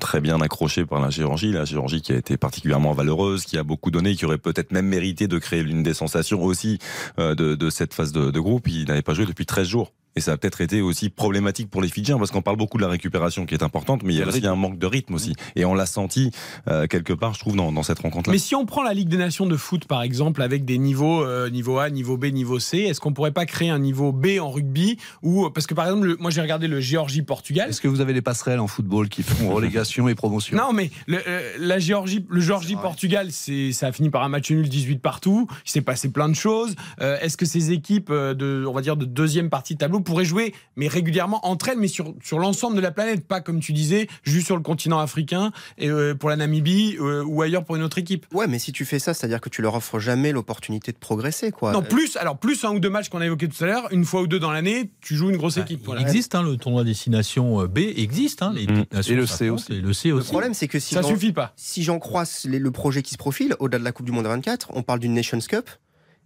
très 0.00 0.20
bien 0.20 0.40
accrochés 0.40 0.84
par 0.84 1.00
la 1.00 1.10
Géorgie, 1.10 1.52
la 1.52 1.64
Géorgie 1.64 2.02
qui 2.02 2.12
a 2.12 2.16
été 2.16 2.36
particulièrement 2.36 2.92
valeureuse, 2.92 3.44
qui 3.44 3.58
a 3.58 3.62
beaucoup 3.62 3.90
donné, 3.90 4.16
qui 4.16 4.24
aurait 4.24 4.38
peut-être 4.38 4.72
même 4.72 4.86
mérité 4.86 5.28
de 5.28 5.38
créer 5.38 5.62
l'une 5.62 5.82
des 5.82 5.94
sensations 5.94 6.42
aussi 6.42 6.78
de, 7.18 7.34
de, 7.34 7.70
cette 7.70 7.94
phase 7.94 8.12
de, 8.12 8.30
de 8.30 8.40
groupe, 8.40 8.68
ils 8.68 8.86
n'avaient 8.86 9.02
pas 9.02 9.14
joué 9.14 9.26
depuis 9.26 9.46
13 9.46 9.66
jours. 9.66 9.92
Et 10.18 10.20
ça 10.20 10.32
a 10.32 10.36
peut-être 10.36 10.60
été 10.60 10.80
aussi 10.82 11.08
problématique 11.08 11.70
pour 11.70 11.80
les 11.80 11.88
Fidjiens 11.88 12.18
parce 12.18 12.30
qu'on 12.30 12.42
parle 12.42 12.56
beaucoup 12.56 12.76
de 12.76 12.82
la 12.82 12.88
récupération 12.88 13.46
qui 13.46 13.54
est 13.54 13.62
importante, 13.62 14.02
mais 14.02 14.14
il 14.14 14.18
y 14.20 14.22
a 14.22 14.26
aussi 14.28 14.46
un 14.46 14.54
manque 14.56 14.78
de 14.78 14.86
rythme 14.86 15.14
aussi. 15.14 15.34
Et 15.56 15.64
on 15.64 15.74
l'a 15.74 15.86
senti 15.86 16.30
euh, 16.68 16.86
quelque 16.86 17.12
part, 17.12 17.34
je 17.34 17.40
trouve, 17.40 17.56
dans, 17.56 17.72
dans 17.72 17.82
cette 17.82 18.00
rencontre-là. 18.00 18.32
Mais 18.32 18.38
si 18.38 18.54
on 18.54 18.66
prend 18.66 18.82
la 18.82 18.92
Ligue 18.94 19.08
des 19.08 19.16
Nations 19.16 19.46
de 19.46 19.56
foot, 19.56 19.86
par 19.86 20.02
exemple, 20.02 20.42
avec 20.42 20.64
des 20.64 20.78
niveaux 20.78 21.22
euh, 21.24 21.48
niveau 21.50 21.78
A, 21.78 21.88
niveau 21.90 22.16
B, 22.16 22.26
niveau 22.26 22.58
C, 22.58 22.78
est-ce 22.78 23.00
qu'on 23.00 23.12
pourrait 23.12 23.32
pas 23.32 23.46
créer 23.46 23.70
un 23.70 23.78
niveau 23.78 24.12
B 24.12 24.26
en 24.40 24.50
rugby 24.50 24.98
ou 25.22 25.48
parce 25.50 25.66
que 25.66 25.74
par 25.74 25.86
exemple, 25.86 26.06
le- 26.06 26.16
moi 26.18 26.30
j'ai 26.30 26.40
regardé 26.42 26.68
le 26.68 26.80
Géorgie-Portugal. 26.80 27.70
Est-ce 27.70 27.80
que 27.80 27.88
vous 27.88 28.00
avez 28.00 28.12
les 28.12 28.22
passerelles 28.22 28.60
en 28.60 28.66
football 28.66 29.08
qui 29.08 29.22
font 29.22 29.48
relégation 29.54 30.08
et 30.08 30.14
promotion? 30.14 30.56
Non, 30.56 30.72
mais 30.72 30.90
le, 31.06 31.18
euh, 31.26 31.52
la 31.58 31.78
Géorgie, 31.78 32.24
le 32.28 32.40
Géorgie-Portugal, 32.40 33.28
c'est 33.30 33.72
ça 33.72 33.86
a 33.88 33.92
fini 33.92 34.10
par 34.10 34.22
un 34.22 34.28
match 34.28 34.50
nul 34.50 34.68
18 34.68 34.98
partout. 34.98 35.46
Il 35.66 35.70
s'est 35.70 35.80
passé 35.80 36.10
plein 36.10 36.28
de 36.28 36.34
choses. 36.34 36.74
Euh, 37.00 37.18
Est-ce 37.20 37.36
que 37.36 37.46
ces 37.46 37.70
équipes 37.72 38.10
euh, 38.10 38.34
de, 38.34 38.64
on 38.66 38.72
va 38.72 38.80
dire, 38.82 38.96
de 38.96 39.04
deuxième 39.04 39.50
partie 39.50 39.74
de 39.74 39.78
tableau 39.78 40.00
pourraient 40.08 40.24
jouer, 40.24 40.54
mais 40.76 40.88
régulièrement 40.88 41.46
entre 41.46 41.68
elles, 41.68 41.78
mais 41.78 41.88
sur 41.88 42.14
sur 42.24 42.38
l'ensemble 42.38 42.76
de 42.76 42.80
la 42.80 42.90
planète, 42.90 43.26
pas 43.26 43.40
comme 43.40 43.60
tu 43.60 43.72
disais, 43.72 44.08
juste 44.22 44.46
sur 44.46 44.56
le 44.56 44.62
continent 44.62 44.98
africain 44.98 45.52
et 45.76 45.88
euh, 45.88 46.14
pour 46.14 46.30
la 46.30 46.36
Namibie 46.36 46.96
euh, 47.00 47.22
ou 47.24 47.42
ailleurs 47.42 47.64
pour 47.64 47.76
une 47.76 47.82
autre 47.82 47.98
équipe. 47.98 48.26
Ouais, 48.32 48.46
mais 48.46 48.58
si 48.58 48.72
tu 48.72 48.84
fais 48.84 48.98
ça, 48.98 49.12
c'est-à-dire 49.14 49.40
que 49.40 49.48
tu 49.48 49.60
leur 49.62 49.74
offres 49.74 49.98
jamais 49.98 50.32
l'opportunité 50.32 50.92
de 50.92 50.96
progresser, 50.98 51.50
quoi. 51.50 51.72
Non, 51.72 51.82
plus, 51.82 52.16
alors 52.16 52.38
plus 52.38 52.64
un 52.64 52.70
ou 52.70 52.80
deux 52.80 52.90
matchs 52.90 53.08
qu'on 53.10 53.20
a 53.20 53.26
évoqué 53.26 53.46
tout 53.48 53.62
à 53.62 53.66
l'heure, 53.66 53.88
une 53.92 54.04
fois 54.04 54.22
ou 54.22 54.26
deux 54.26 54.38
dans 54.40 54.50
l'année, 54.50 54.90
tu 55.00 55.14
joues 55.14 55.30
une 55.30 55.36
grosse 55.36 55.58
équipe. 55.58 55.80
Il 55.82 55.86
Voilà. 55.86 56.00
existe, 56.00 56.34
hein, 56.34 56.42
le 56.42 56.56
tournoi 56.56 56.84
destination 56.84 57.60
euh, 57.60 57.66
B 57.68 57.78
existe. 57.78 58.42
Hein, 58.42 58.52
les 58.54 58.66
Mm. 58.66 58.84
nations 58.92 59.12
Et 59.12 59.16
le 59.16 59.26
C 59.26 59.50
aussi. 59.50 59.72
Et 59.72 59.80
le 59.80 59.92
C 59.92 60.08
Le 60.08 60.14
aussi. 60.14 60.30
problème, 60.30 60.54
c'est 60.54 60.68
que 60.68 60.78
si 60.78 60.94
Ça 60.94 61.02
j'en- 61.02 61.08
suffit 61.08 61.32
pas. 61.32 61.52
si 61.56 61.82
j'en 61.82 61.98
crois 61.98 62.24
le 62.44 62.70
projet 62.70 63.02
qui 63.02 63.12
se 63.12 63.18
profile, 63.18 63.54
au-delà 63.58 63.78
de 63.78 63.84
la 63.84 63.92
Coupe 63.92 64.06
du 64.06 64.12
Monde 64.12 64.26
à 64.26 64.30
24, 64.30 64.68
on 64.74 64.82
parle 64.82 64.98
d'une 65.00 65.12
Nations 65.14 65.38
Cup, 65.48 65.68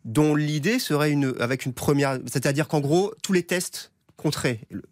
dont 0.04 0.34
l'idée 0.34 0.78
serait 0.78 1.10
une, 1.12 1.34
avec 1.40 1.64
une 1.66 1.72
première, 1.72 2.18
c'est-à-dire 2.26 2.68
qu'en 2.68 2.80
gros, 2.80 3.12
tous 3.22 3.32
les 3.32 3.42
tests 3.44 3.92
compteraient. 4.16 4.60
Le- 4.70 4.82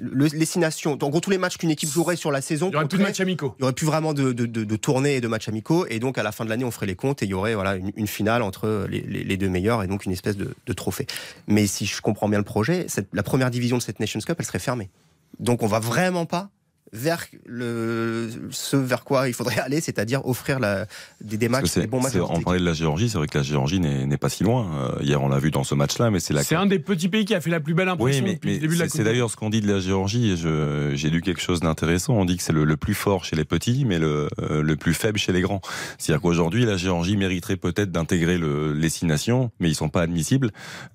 le- 0.00 0.26
les 0.26 0.44
six 0.44 0.58
nations, 0.58 0.92
en 1.00 1.08
gros, 1.08 1.20
tous 1.20 1.30
les 1.30 1.38
matchs 1.38 1.56
qu'une 1.56 1.70
équipe 1.70 1.88
jouerait 1.88 2.16
sur 2.16 2.30
la 2.30 2.42
saison, 2.42 2.68
Il 2.68 2.74
y 2.74 2.76
aurait 2.76 2.86
plus 2.86 2.98
de 2.98 3.02
matchs 3.02 3.20
amicaux. 3.20 3.54
il 3.58 3.62
y 3.62 3.64
aurait 3.64 3.72
plus 3.72 3.86
vraiment 3.86 4.12
de, 4.12 4.32
de, 4.32 4.44
de, 4.44 4.64
de 4.64 4.76
tournées 4.76 5.16
et 5.16 5.20
de 5.22 5.26
matchs 5.28 5.48
amicaux, 5.48 5.86
et 5.88 5.98
donc 6.00 6.18
à 6.18 6.22
la 6.22 6.32
fin 6.32 6.44
de 6.44 6.50
l'année, 6.50 6.64
on 6.64 6.70
ferait 6.70 6.84
les 6.86 6.96
comptes 6.96 7.22
et 7.22 7.26
il 7.26 7.30
y 7.30 7.34
aurait 7.34 7.54
voilà 7.54 7.76
une, 7.76 7.90
une 7.96 8.06
finale 8.06 8.42
entre 8.42 8.86
les, 8.90 9.00
les- 9.00 9.24
les 9.24 9.36
deux 9.38 9.48
meilleurs 9.48 9.82
et 9.82 9.86
donc 9.86 10.04
une 10.04 10.12
espèce 10.12 10.36
de, 10.36 10.54
de 10.66 10.72
trophée. 10.74 11.06
Mais 11.46 11.66
si 11.66 11.86
je 11.86 12.00
comprends 12.02 12.28
bien 12.28 12.38
le 12.38 12.44
projet, 12.44 12.84
cette- 12.88 13.08
la 13.14 13.22
première 13.22 13.50
division 13.50 13.78
de 13.78 13.82
cette 13.82 14.00
Nations 14.00 14.20
Cup, 14.20 14.36
elle 14.38 14.44
serait 14.44 14.58
fermée. 14.58 14.90
Donc 15.38 15.62
on 15.62 15.66
va 15.66 15.80
vraiment 15.80 16.26
pas 16.26 16.50
vers 16.92 17.24
le, 17.46 18.28
ce 18.50 18.76
vers 18.76 19.04
quoi 19.04 19.28
il 19.28 19.34
faudrait 19.34 19.58
aller, 19.60 19.80
c'est-à-dire 19.80 20.26
offrir 20.26 20.58
la, 20.58 20.86
des, 21.20 21.36
des 21.36 21.48
matchs, 21.48 21.66
c'est- 21.66 21.80
des 21.82 21.86
bons 21.86 22.00
matchs. 22.00 22.14
on 22.16 22.40
parlait 22.42 22.60
de 22.60 22.64
la 22.64 22.72
Géorgie, 22.72 23.08
c'est 23.08 23.18
vrai 23.18 23.26
que 23.26 23.38
la 23.38 23.44
Géorgie 23.44 23.80
n'est 23.80 24.06
n'est 24.06 24.16
pas 24.16 24.28
si 24.28 24.42
loin. 24.44 24.70
Euh, 24.98 25.02
hier, 25.02 25.22
on 25.22 25.28
l'a 25.28 25.38
vu 25.38 25.50
dans 25.50 25.64
ce 25.64 25.74
match-là, 25.74 26.10
mais 26.10 26.20
c'est 26.20 26.34
la 26.34 26.42
C'est 26.42 26.56
un 26.56 26.66
des 26.66 26.78
petits 26.78 27.08
pays 27.08 27.24
qui 27.24 27.34
a 27.34 27.40
fait 27.40 27.50
la 27.50 27.60
plus 27.60 27.74
belle 27.74 27.86
Oui, 27.88 27.92
impression 27.92 28.24
mais, 28.24 28.34
depuis 28.34 28.48
mais 28.48 28.54
le 28.54 28.60
début 28.60 28.74
de 28.74 28.80
la 28.80 28.88
c'est- 28.88 29.04
d'ailleurs 29.04 29.30
ce 29.30 29.36
qu'on 29.36 29.50
dit 29.50 29.60
de 29.60 29.72
la 29.72 29.80
Géorgie. 29.80 30.32
et 30.32 30.36
je- 30.36 30.92
J'ai 30.94 31.10
lu 31.10 31.20
quelque 31.22 31.40
chose 31.40 31.60
d'intéressant. 31.60 32.14
On 32.14 32.24
dit 32.24 32.36
que 32.36 32.42
c'est 32.42 32.52
le, 32.52 32.64
le 32.64 32.76
plus 32.76 32.94
fort 32.94 33.24
chez 33.24 33.36
les 33.36 33.44
petits, 33.44 33.84
mais 33.84 33.98
le, 33.98 34.28
euh, 34.40 34.62
le 34.62 34.76
plus 34.76 34.94
faible 34.94 35.18
chez 35.18 35.32
les 35.32 35.40
grands. 35.40 35.60
C'est-à-dire 35.98 36.20
qu'aujourd'hui, 36.22 36.64
la 36.64 36.76
Géorgie 36.76 37.16
mériterait 37.16 37.56
peut-être 37.56 37.92
d'intégrer 37.92 38.38
le- 38.38 38.72
les 38.72 38.88
six 38.88 39.06
nations, 39.06 39.50
mais 39.60 39.68
ils 39.68 39.74
sont 39.74 39.88
pas 39.88 40.02
admissibles. 40.02 40.50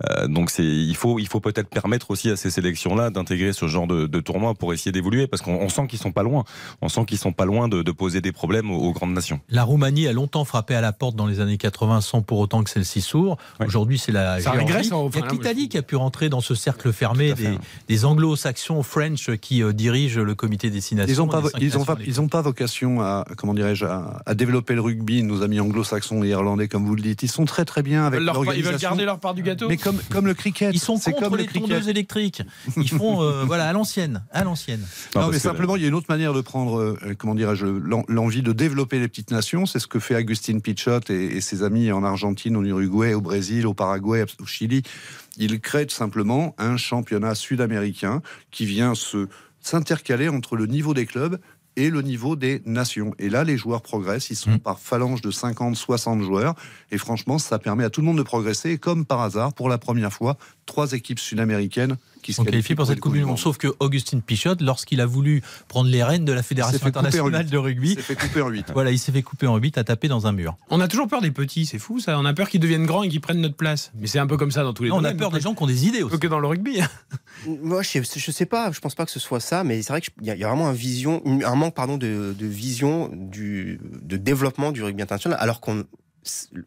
Euh, 0.10 0.27
donc 0.27 0.49
c'est, 0.49 0.63
il 0.65 0.95
faut, 0.95 1.19
il 1.19 1.27
faut 1.27 1.39
peut-être 1.39 1.69
permettre 1.69 2.12
aussi 2.12 2.29
à 2.29 2.36
ces 2.36 2.49
sélections-là 2.49 3.10
d'intégrer 3.10 3.53
ce 3.53 3.67
genre 3.67 3.88
de, 3.88 4.08
de 4.08 4.19
tournoi 4.19 4.53
pour 4.53 4.73
essayer 4.73 4.91
d'évoluer, 4.91 5.27
parce 5.27 5.41
qu'on 5.41 5.55
on 5.55 5.69
sent 5.86 5.89
qu'ils 5.89 6.00
sont 6.00 6.12
pas 6.12 6.24
loin. 6.24 6.43
On 6.82 6.89
sent 6.89 7.06
qu'ils 7.06 7.17
sont 7.17 7.32
pas 7.34 7.45
loin 7.45 7.67
de, 7.67 7.84
de 7.84 7.91
poser 7.91 8.21
des 8.21 8.32
problèmes 8.32 8.71
aux, 8.71 8.80
aux 8.80 8.91
grandes 8.93 9.13
nations. 9.13 9.39
La 9.50 9.63
Roumanie 9.63 10.08
a 10.08 10.13
longtemps 10.13 10.45
frappé 10.45 10.76
à 10.76 10.82
la 10.82 10.93
porte 10.93 11.15
dans 11.15 11.28
les 11.28 11.39
années 11.39 11.58
80 11.58 12.02
sans 12.02 12.21
pour 12.21 12.39
autant 12.39 12.63
que 12.63 12.69
celle-ci 12.69 13.02
s'ouvre. 13.02 13.38
Ouais. 13.60 13.67
Aujourd'hui, 13.67 13.98
c'est 14.00 14.12
la 14.12 14.36
Ça 14.41 14.52
Géorgie. 14.54 14.60
régresse, 14.60 14.91
hein, 14.91 15.10
Il 15.13 15.19
y 15.19 15.24
a 15.24 15.28
l'Italie 15.28 15.69
qui 15.69 15.78
a 15.78 15.82
pu 15.82 15.95
rentrer 15.95 16.30
dans 16.30 16.41
ce 16.41 16.56
cercle 16.56 16.91
fermé 16.93 17.34
des, 17.34 17.48
hein. 17.48 17.58
des 17.88 18.06
anglo-saxons 18.06 18.84
French 18.84 19.30
qui 19.38 19.62
euh, 19.63 19.74
dirigent 19.74 20.21
le 20.21 20.36
comité 20.36 20.69
destination. 20.69 21.13
Ils 21.13 21.17
n'ont 21.17 21.28
pas, 21.28 21.41
ils 21.60 21.78
ont 21.78 21.86
pas, 21.86 21.95
de 21.95 22.04
ils 22.06 22.21
ont 22.21 22.28
pas 22.28 22.41
vocation 22.41 23.02
à, 23.02 23.26
comment 23.38 23.54
dirais-je, 23.54 23.86
à, 23.86 24.21
à 24.26 24.34
développer 24.34 24.74
le 24.76 24.82
rugby. 24.82 25.24
Nos 25.24 25.41
amis 25.43 25.60
anglo-saxons 25.60 26.24
et 26.24 26.30
irlandais, 26.30 26.67
comme 26.67 26.86
vous 26.86 26.95
le 26.95 27.02
dites, 27.02 27.24
ils 27.24 27.30
sont 27.30 27.45
très 27.45 27.65
très 27.65 27.84
bien 27.84 28.06
avec 28.06 28.19
Leur 28.21 28.43
ils 28.56 28.63
veulent 28.63 28.78
garder 28.78 29.06
leur 29.06 29.19
part 29.19 29.34
du 29.34 29.43
gâteau. 29.43 29.67
Mais 29.67 29.78
comme, 29.78 30.00
comme 30.10 30.26
le 30.26 30.34
cricket, 30.34 30.71
Ils 30.74 30.80
sont 30.80 30.98
contre 31.00 31.19
comme 31.19 31.36
les 31.38 31.43
le 31.43 31.50
cricket. 31.50 31.88
électriques. 31.88 32.41
Ils 32.78 32.89
font, 32.89 33.21
euh, 33.21 33.43
voilà, 33.48 33.67
à 33.67 33.74
l'ancienne, 33.74 34.24
à 34.32 34.43
l'ancienne. 34.43 34.80
Non, 34.82 34.86
Non, 34.86 35.28
parce 35.28 35.32
mais 35.34 35.39
simplement, 35.39 35.74
il 35.77 35.81
y 35.81 35.85
a 35.85 35.88
une 35.89 35.93
autre 35.95 36.07
manière 36.09 36.33
de 36.33 36.41
prendre, 36.41 36.79
euh, 36.79 37.15
comment 37.17 37.35
dirais-je, 37.35 37.65
l'en- 37.65 38.03
l'envie 38.07 38.41
de 38.41 38.51
développer 38.53 38.99
les 38.99 39.07
petites 39.07 39.31
nations. 39.31 39.65
C'est 39.65 39.79
ce 39.79 39.88
que 39.88 39.99
fait 39.99 40.15
Agustin 40.15 40.59
Pichot 40.59 40.99
et, 41.09 41.13
et 41.38 41.41
ses 41.41 41.63
amis 41.63 41.91
en 41.91 42.03
Argentine, 42.03 42.55
au 42.57 42.63
Uruguay, 42.63 43.13
au 43.13 43.21
Brésil, 43.21 43.65
au 43.67 43.73
Paraguay, 43.73 44.23
au 44.41 44.45
Chili. 44.45 44.83
Il 45.38 45.59
crée 45.59 45.85
tout 45.85 45.95
simplement 45.95 46.55
un 46.57 46.77
championnat 46.77 47.35
sud-américain 47.35 48.21
qui 48.51 48.65
vient 48.65 48.95
se 48.95 49.27
s'intercaler 49.61 50.29
entre 50.29 50.55
le 50.55 50.67
niveau 50.67 50.93
des 50.93 51.05
clubs 51.07 51.39
et 51.75 51.89
le 51.89 52.01
niveau 52.01 52.35
des 52.38 52.61
nations. 52.65 53.13
Et 53.19 53.29
là, 53.29 53.43
les 53.43 53.57
joueurs 53.57 53.81
progressent. 53.81 54.29
Ils 54.29 54.35
sont 54.38 54.51
Mm. 54.51 54.59
par 54.59 54.79
phalange 54.79 55.21
de 55.21 55.31
50, 55.31 55.75
60 55.75 56.21
joueurs. 56.21 56.53
Et 56.91 56.97
franchement, 56.97 57.38
ça 57.39 57.59
permet 57.59 57.83
à 57.83 57.89
tout 57.89 57.99
le 57.99 58.05
monde 58.07 58.17
de 58.17 58.23
progresser. 58.23 58.69
Et 58.71 58.77
comme 58.77 59.05
par 59.05 59.19
hasard, 59.21 59.53
pour 59.53 59.67
la 59.67 59.77
première 59.77 60.13
fois, 60.13 60.38
trois 60.65 60.91
équipes 60.93 61.19
sud-américaines 61.19 61.97
qui 62.23 62.34
se 62.34 62.41
On 62.41 62.43
qualifie 62.43 62.73
pour 62.73 62.88
cette 62.88 62.99
Coupe 62.99 63.13
du 63.13 63.23
Monde. 63.23 63.38
Sauf 63.38 63.58
que 63.58 63.67
Augustin 63.80 64.19
Pichot, 64.19 64.56
lorsqu'il 64.62 64.99
a 64.99 65.06
voulu 65.06 65.43
prendre 65.67 65.89
les 65.91 66.04
rênes 66.04 66.25
de 66.25 66.34
la 66.34 66.41
Fédération 66.41 66.84
internationale 66.88 67.45
de 67.45 67.58
rugby, 67.58 67.91
Il 67.91 67.95
s'est 67.97 68.01
fait 68.01 68.15
couper 68.15 68.41
en 68.41 68.49
8. 68.49 68.67
voilà, 68.73 68.89
il 68.91 68.97
s'est 68.97 69.12
fait 69.12 69.21
couper 69.21 69.45
en 69.45 69.58
8 69.58 69.78
à 69.78 69.84
taper 69.84 70.08
dans 70.08 70.25
un 70.25 70.32
mur. 70.32 70.58
On 70.71 70.80
a 70.82 70.88
toujours 70.88 71.08
peur 71.08 71.21
des 71.21 71.30
petits, 71.30 71.67
c'est 71.67 71.78
fou 71.78 71.99
ça. 71.99 72.17
On 72.19 72.25
a 72.25 72.34
peur 72.34 72.49
qu'ils 72.49 72.60
deviennent 72.62 72.88
grands 72.88 73.04
et 73.04 73.10
qu'ils 73.10 73.21
prennent 73.21 73.41
notre 73.41 73.56
place. 73.56 73.91
Mais 73.99 74.08
c'est 74.08 74.17
un 74.17 74.25
peu 74.25 74.38
comme 74.38 74.49
ça 74.51 74.63
dans 74.63 74.73
tous 74.73 74.84
les 74.84 74.89
Non, 74.89 74.95
on 74.95 74.99
a 74.99 75.01
domaines. 75.04 75.17
peur 75.17 75.32
des 75.32 75.39
gens 75.39 75.54
qui 75.54 75.62
ont 75.62 75.67
des 75.67 75.86
idées 75.88 76.01
aussi. 76.01 76.17
que 76.17 76.25
dans 76.28 76.39
le 76.39 76.47
rugby. 76.47 76.80
Moi, 77.47 77.84
je, 77.84 78.01
sais- 78.01 78.19
je 78.19 78.32
sais 78.32 78.45
pas, 78.47 78.71
je 78.71 78.80
pense 78.80 78.95
pas 78.95 79.06
que 79.06 79.12
ce 79.12 79.19
soit 79.19 79.39
ça, 79.39 79.63
mais 79.63 79.84
c'est 79.84 79.93
vrai 79.93 80.01
qu'il 80.01 80.12
y, 80.23 80.32
a- 80.32 80.36
il 80.36 80.39
y 80.39 80.43
a 80.43 80.47
vraiment 80.47 80.67
un, 80.67 80.73
vision, 80.73 81.21
un 81.25 81.56
manque 81.56 81.75
pardon, 81.75 81.97
de, 81.97 82.36
de 82.38 82.45
vision 82.47 83.12
du, 83.13 83.80
de 84.01 84.17
développement 84.17 84.71
du 84.71 84.82
rugby 84.84 85.04
international, 85.04 85.38
alors 85.39 85.62
qu'on. 85.62 85.84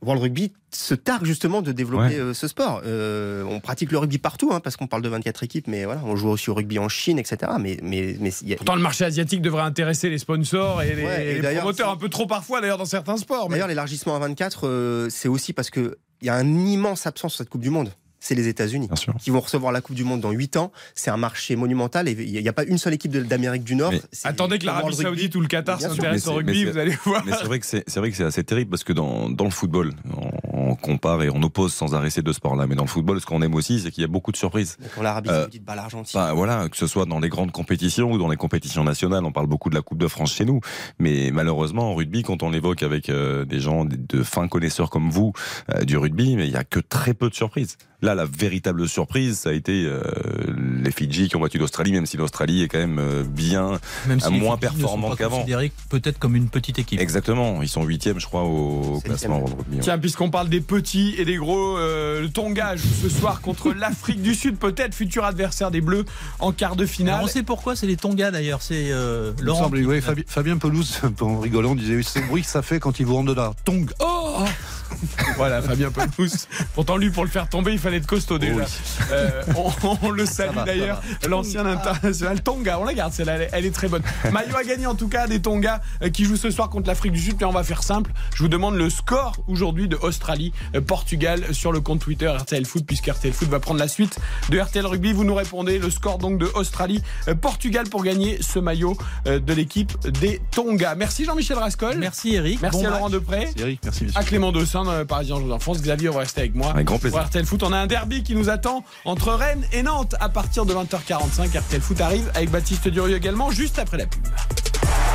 World 0.03 0.23
Rugby 0.23 0.53
se 0.71 0.94
targue 0.94 1.25
justement 1.25 1.62
de 1.62 1.73
développer 1.73 2.05
Ouais. 2.14 2.21
euh, 2.21 2.35
ce 2.35 2.47
sport. 2.49 2.83
Euh, 2.85 3.42
on 3.44 3.61
pratique 3.61 3.90
le 3.92 3.99
rugby 3.99 4.18
partout, 4.18 4.51
hein, 4.53 4.61
parce 4.61 4.77
qu'on 4.77 4.87
parle 4.87 5.03
de 5.03 5.09
24 5.09 5.42
équipes, 5.42 5.66
mais 5.68 5.85
voilà, 5.85 6.03
on 6.05 6.14
joue 6.16 6.29
aussi 6.29 6.51
au 6.51 6.55
rugby 6.55 6.79
en 6.79 6.88
Chine, 6.88 7.18
etc. 7.18 7.53
Mais, 7.61 7.79
mais, 7.83 8.16
mais 8.21 8.31
il 8.42 8.49
y 8.49 8.53
a- 8.53 8.57
Pourtant, 8.57 8.75
le 8.77 8.83
marché 8.83 9.05
asiatique 9.05 9.42
devrait 9.42 9.62
intéresser 9.62 10.11
les 10.11 10.18
sponsors 10.18 10.83
et 10.83 10.94
les, 10.94 11.05
Ouais, 11.05 11.27
et 11.27 11.35
les 11.35 11.40
d'ailleurs, 11.40 11.62
promoteurs 11.62 11.90
un 11.90 11.97
peu 11.97 12.09
trop 12.09 12.27
parfois, 12.27 12.61
d'ailleurs, 12.61 12.79
dans 12.79 12.85
certains 12.85 13.16
sports. 13.16 13.49
mais- 13.49 13.55
D'ailleurs, 13.55 13.68
l'élargissement 13.68 14.14
à 14.16 14.18
24, 14.18 14.66
euh, 14.68 15.09
c'est 15.11 15.29
aussi 15.29 15.53
parce 15.53 15.71
qu'il 15.71 15.94
y 16.23 16.29
a 16.29 16.35
un 16.35 16.47
immense 16.66 17.07
absence 17.07 17.33
sur 17.35 17.38
cette 17.38 17.49
Coupe 17.51 17.62
du 17.62 17.71
Monde. 17.71 17.90
C'est 18.21 18.35
les 18.35 18.49
États-Unis 18.49 18.89
qui 19.21 19.31
vont 19.31 19.41
recevoir 19.41 19.71
la 19.73 19.81
Coupe 19.81 19.95
du 19.95 20.05
Monde 20.05 20.21
dans 20.21 20.31
8 20.33 20.57
ans. 20.57 20.73
C'est 20.95 21.11
un 21.11 21.17
marché 21.17 21.55
monumental 21.57 22.09
et 22.09 22.13
il 22.13 22.43
n'y 22.43 22.49
a 22.49 22.53
pas 22.53 22.65
une 22.65 22.79
seule 22.79 22.95
équipe 22.95 23.13
d'Amérique 23.17 23.63
du 23.65 23.75
Nord. 23.77 23.93
Attendez 24.25 24.59
que 24.59 24.67
l'Arabie 24.67 24.95
Saoudite 24.95 25.35
ou 25.37 25.41
le 25.41 25.47
Qatar 25.49 25.79
mais 25.81 26.27
au 26.27 26.33
rugby, 26.35 26.53
mais 26.53 26.65
c'est- 26.65 26.71
vous 26.73 26.79
allez 26.79 26.97
voir. 27.05 27.25
Mais 27.25 27.33
c'est 27.33 27.45
vrai 27.45 27.59
que 27.61 27.67
c'est 27.67 27.85
c'est 27.87 28.01
vrai 28.01 28.11
que 28.11 28.17
c'est 28.17 28.25
assez 28.25 28.43
terrible 28.45 28.71
parce 28.71 28.85
que 28.85 28.93
dans, 28.93 29.29
dans 29.31 29.45
le 29.45 29.51
football, 29.51 29.93
on, 30.17 30.31
on 30.69 30.75
compare 30.75 31.23
et 31.23 31.31
on 31.31 31.43
oppose 31.43 31.73
sans 31.73 31.95
arrêt 31.95 32.11
ces 32.11 32.23
deux 32.23 32.33
sports-là. 32.33 32.67
Mais 32.67 32.75
dans 32.75 32.85
le 32.85 32.89
football, 32.89 33.21
ce 33.21 33.27
qu'on 33.27 33.43
aime 33.43 33.55
aussi, 33.55 33.81
c'est 33.81 33.91
qu'il 33.91 34.03
y 34.03 34.05
a 34.05 34.09
beaucoup 34.09 34.33
de 34.33 34.37
surprises. 34.37 34.77
Quand 34.95 35.03
l'Arabie 35.03 35.31
Euh, 35.31 35.43
Saoudite 35.43 35.65
bat 35.65 35.75
l'Argentine. 35.75 36.21
Voilà, 36.35 36.69
que 36.69 36.77
ce 36.77 36.87
soit 36.87 37.07
dans 37.07 37.21
les 37.21 37.29
grandes 37.29 37.53
compétitions 37.53 38.13
ou 38.13 38.19
dans 38.19 38.29
les 38.29 38.37
compétitions 38.37 38.85
nationales, 38.85 39.25
on 39.25 39.33
parle 39.33 39.47
beaucoup 39.47 39.71
de 39.71 39.75
la 39.75 39.83
Coupe 39.83 39.99
de 39.99 40.09
France 40.09 40.35
chez 40.35 40.45
nous, 40.45 40.61
mais 40.99 41.31
malheureusement 41.33 41.91
en 41.91 41.95
rugby, 41.95 42.23
quand 42.23 42.43
on 42.43 42.51
l'évoque 42.51 42.83
avec 42.83 43.09
euh, 43.09 43.45
des 43.45 43.61
gens 43.61 43.85
de, 43.85 44.23
fins 44.23 44.49
connaisseurs 44.49 44.91
comme 44.91 45.11
vous 45.11 45.33
euh, 45.75 45.85
du 45.85 45.97
rugby, 45.97 46.37
mais 46.37 46.47
il 46.47 46.53
y 46.53 46.57
a 46.57 46.65
que 46.65 46.81
très 46.81 47.15
peu 47.15 47.29
de 47.31 47.35
surprises. 47.35 47.77
Là, 48.01 48.15
la 48.15 48.27
véritable 48.27 48.89
surprise, 48.89 49.41
ça 49.41 49.51
a 49.51 49.53
été 49.53 49.85
euh, 49.85 50.01
les 50.85 50.93
Fidji 50.93 51.29
qui 51.29 51.35
ont 51.35 51.41
battu 51.41 51.59
l'Australie, 51.59 51.91
même 51.91 52.07
si 52.07 52.17
l'Australie 52.17 52.63
est 52.63 52.69
quand 52.69 52.79
même 52.79 53.01
euh, 53.01 53.25
bien. 53.25 53.81
Même 54.07 54.21
si 54.21 54.31
moins 54.35 54.57
pas 54.57 54.69
qu'avant. 55.17 55.45
peut-être 55.89 56.19
comme 56.21 56.37
une 56.37 56.49
petite 56.49 56.79
équipe. 56.79 57.01
Exactement, 57.01 57.61
ils 57.61 57.69
sont 57.69 57.83
huitièmes, 57.83 58.21
je 58.21 58.27
crois, 58.27 58.45
au 58.45 59.01
classement. 59.05 59.45
Tiens, 59.81 59.99
puisqu'on 59.99 60.31
parle 60.31 60.49
des 60.49 60.58
petits 60.61 61.14
et 61.18 61.25
des 61.25 61.37
gros, 61.37 61.77
euh, 61.79 62.21
le 62.21 62.29
Tonga 62.31 62.77
joue 62.77 62.88
ce 63.03 63.09
soir 63.09 63.40
contre 63.40 63.73
l'Afrique 63.73 64.23
du 64.23 64.35
Sud, 64.35 64.57
peut-être 64.57 64.94
futur 64.94 65.25
adversaire 65.25 65.71
des 65.71 65.81
Bleus 65.81 66.05
en 66.38 66.53
quart 66.53 66.77
de 66.77 66.83
Alors, 66.83 66.90
finale. 66.94 67.21
on 67.25 67.27
sait 67.27 67.42
pourquoi, 67.42 67.77
c'est 67.77 67.87
les 67.87 67.97
Tonga 67.97 68.31
d'ailleurs. 68.31 68.62
C'est 68.62 68.90
euh, 68.90 69.33
Laurent. 69.40 69.64
semble, 69.64 69.79
qui- 69.81 69.87
oui, 69.87 69.99
Fabi- 70.01 70.25
Fabien 70.27 70.57
Pelouse, 70.59 71.01
un 71.03 71.11
peu 71.12 71.25
en 71.25 71.38
rigolant, 71.40 71.75
disait 71.75 71.97
oui, 71.97 72.05
c'est 72.05 72.21
le 72.21 72.27
bruit 72.27 72.42
que 72.42 72.49
ça 72.49 72.62
fait 72.62 72.81
quand 72.81 72.99
ils 73.01 73.07
vous 73.07 73.14
rendent 73.16 73.29
de 73.29 73.35
la 73.35 73.53
tongue. 73.64 73.90
Oh 74.01 74.44
Voilà, 75.37 75.63
Fabien 75.63 75.91
Pelouse. 75.91 76.47
Pourtant, 76.75 76.97
lui, 76.97 77.11
pour 77.11 77.25
le 77.25 77.31
faire 77.31 77.49
tomber, 77.49 77.73
il 77.73 77.79
fallait 77.79 77.99
être 77.99 78.07
costaud 78.07 78.39
déjà. 78.39 78.65
Euh, 79.13 79.43
on, 79.57 79.73
on 80.03 80.11
le 80.11 80.27
salue 80.27 80.57
d'ailleurs, 80.67 81.01
l'ancien 81.29 81.65
international 81.67 82.43
Tonga. 82.43 82.79
On 82.81 82.85
la 82.85 82.95
garde, 82.95 83.13
celle-là, 83.13 83.35
elle, 83.35 83.43
est- 83.43 83.49
elle 83.53 83.67
est 83.67 83.71
très 83.75 83.89
bonne. 83.89 84.03
Maillot 84.33 84.57
a 84.57 84.65
gagné 84.65 84.87
en 84.87 84.95
tout 84.95 85.09
cas 85.09 85.27
des 85.27 85.41
Tonga 85.41 85.81
euh, 86.03 86.11
qui 86.11 86.25
jouent 86.25 86.37
ce 86.37 86.51
soir 86.51 86.71
contre 86.71 86.89
l'Afrique 86.89 87.13
du 87.13 87.21
Sud. 87.21 87.37
Puis 87.37 87.45
on 87.45 87.53
va 87.53 87.63
faire 87.63 87.83
simple. 87.83 88.11
Je 88.35 88.43
vous 88.43 88.49
demande 88.49 88.77
le 88.77 88.91
score 88.91 89.37
aujourd'hui 89.47 89.89
de 89.89 89.97
Australie-Portugal 89.97 91.45
sur 91.55 91.73
le 91.73 91.81
compte 91.81 92.01
Twitter 92.01 92.29
RTL 92.29 92.65
Foot, 92.67 92.85
puisque 92.87 93.07
RTL 93.07 93.33
Foot 93.33 93.49
va 93.49 93.61
prendre 93.61 93.81
la 93.81 93.89
suite 93.89 94.19
de 94.51 94.59
RTL 94.59 94.85
Rugby. 94.87 95.13
Vous 95.13 95.25
nous 95.25 95.35
répondez 95.35 95.79
le 95.79 95.91
score 95.91 96.19
donc 96.19 96.39
de 96.39 96.47
Australie-Portugal 96.55 97.89
pour 97.89 98.03
gagner 98.03 98.39
ce 98.43 98.59
maillot 98.59 98.97
euh, 99.27 99.39
de 99.39 99.53
l'équipe 99.53 99.93
des 100.21 100.41
Tonga. 100.51 100.95
Merci 100.95 101.25
Jean-Michel 101.25 101.59
Rascol. 101.59 101.97
Merci 101.99 102.35
Eric. 102.35 102.61
Merci 102.63 102.79
Bon 102.83 102.87
à 102.87 102.91
Laurent 102.91 103.03
match. 103.05 103.13
Depré. 103.13 103.49
Eric, 103.59 103.81
merci. 103.85 104.07
À 104.15 104.25
Clément 104.25 104.53
Dossin 104.53 104.85
euh, 104.88 105.05
Parisien 105.05 105.37
joue 105.37 105.51
en 105.53 105.59
France. 105.59 105.81
Xavier 105.81 106.09
va 106.09 106.20
rester 106.20 106.42
avec 106.42 106.55
moi. 106.55 106.70
Avec 106.70 106.87
grand 106.87 106.98
plaisir. 106.98 107.18
Pour 107.18 107.27
RTL 107.27 107.44
Foot, 107.44 107.62
on 107.62 107.72
a 107.72 107.79
un 107.79 107.87
derby 107.87 108.22
qui 108.22 108.35
nous 108.35 108.51
attend 108.51 108.85
entre 109.05 109.33
Rennes 109.33 109.64
et 109.72 109.83
Nantes 109.83 110.14
à 110.20 110.29
partir 110.29 110.66
de 110.66 110.74
20h45. 110.74 111.59
RTL 111.59 111.81
Foot 111.81 112.01
arrive 112.01 112.31
avec 112.35 112.51
Baptiste 112.51 112.88
Durieux 112.88 113.16
également, 113.16 113.51
juste 113.51 113.79
après 113.79 113.98
la 113.98 114.07
pub. 114.07 114.22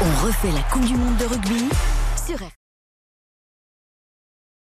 On 0.02 0.26
refait 0.26 0.52
la 0.52 0.62
Coupe 0.72 0.86
du 0.86 0.96
Monde 0.96 1.18
de 1.18 1.26
rugby 1.26 1.70
sur 2.28 2.40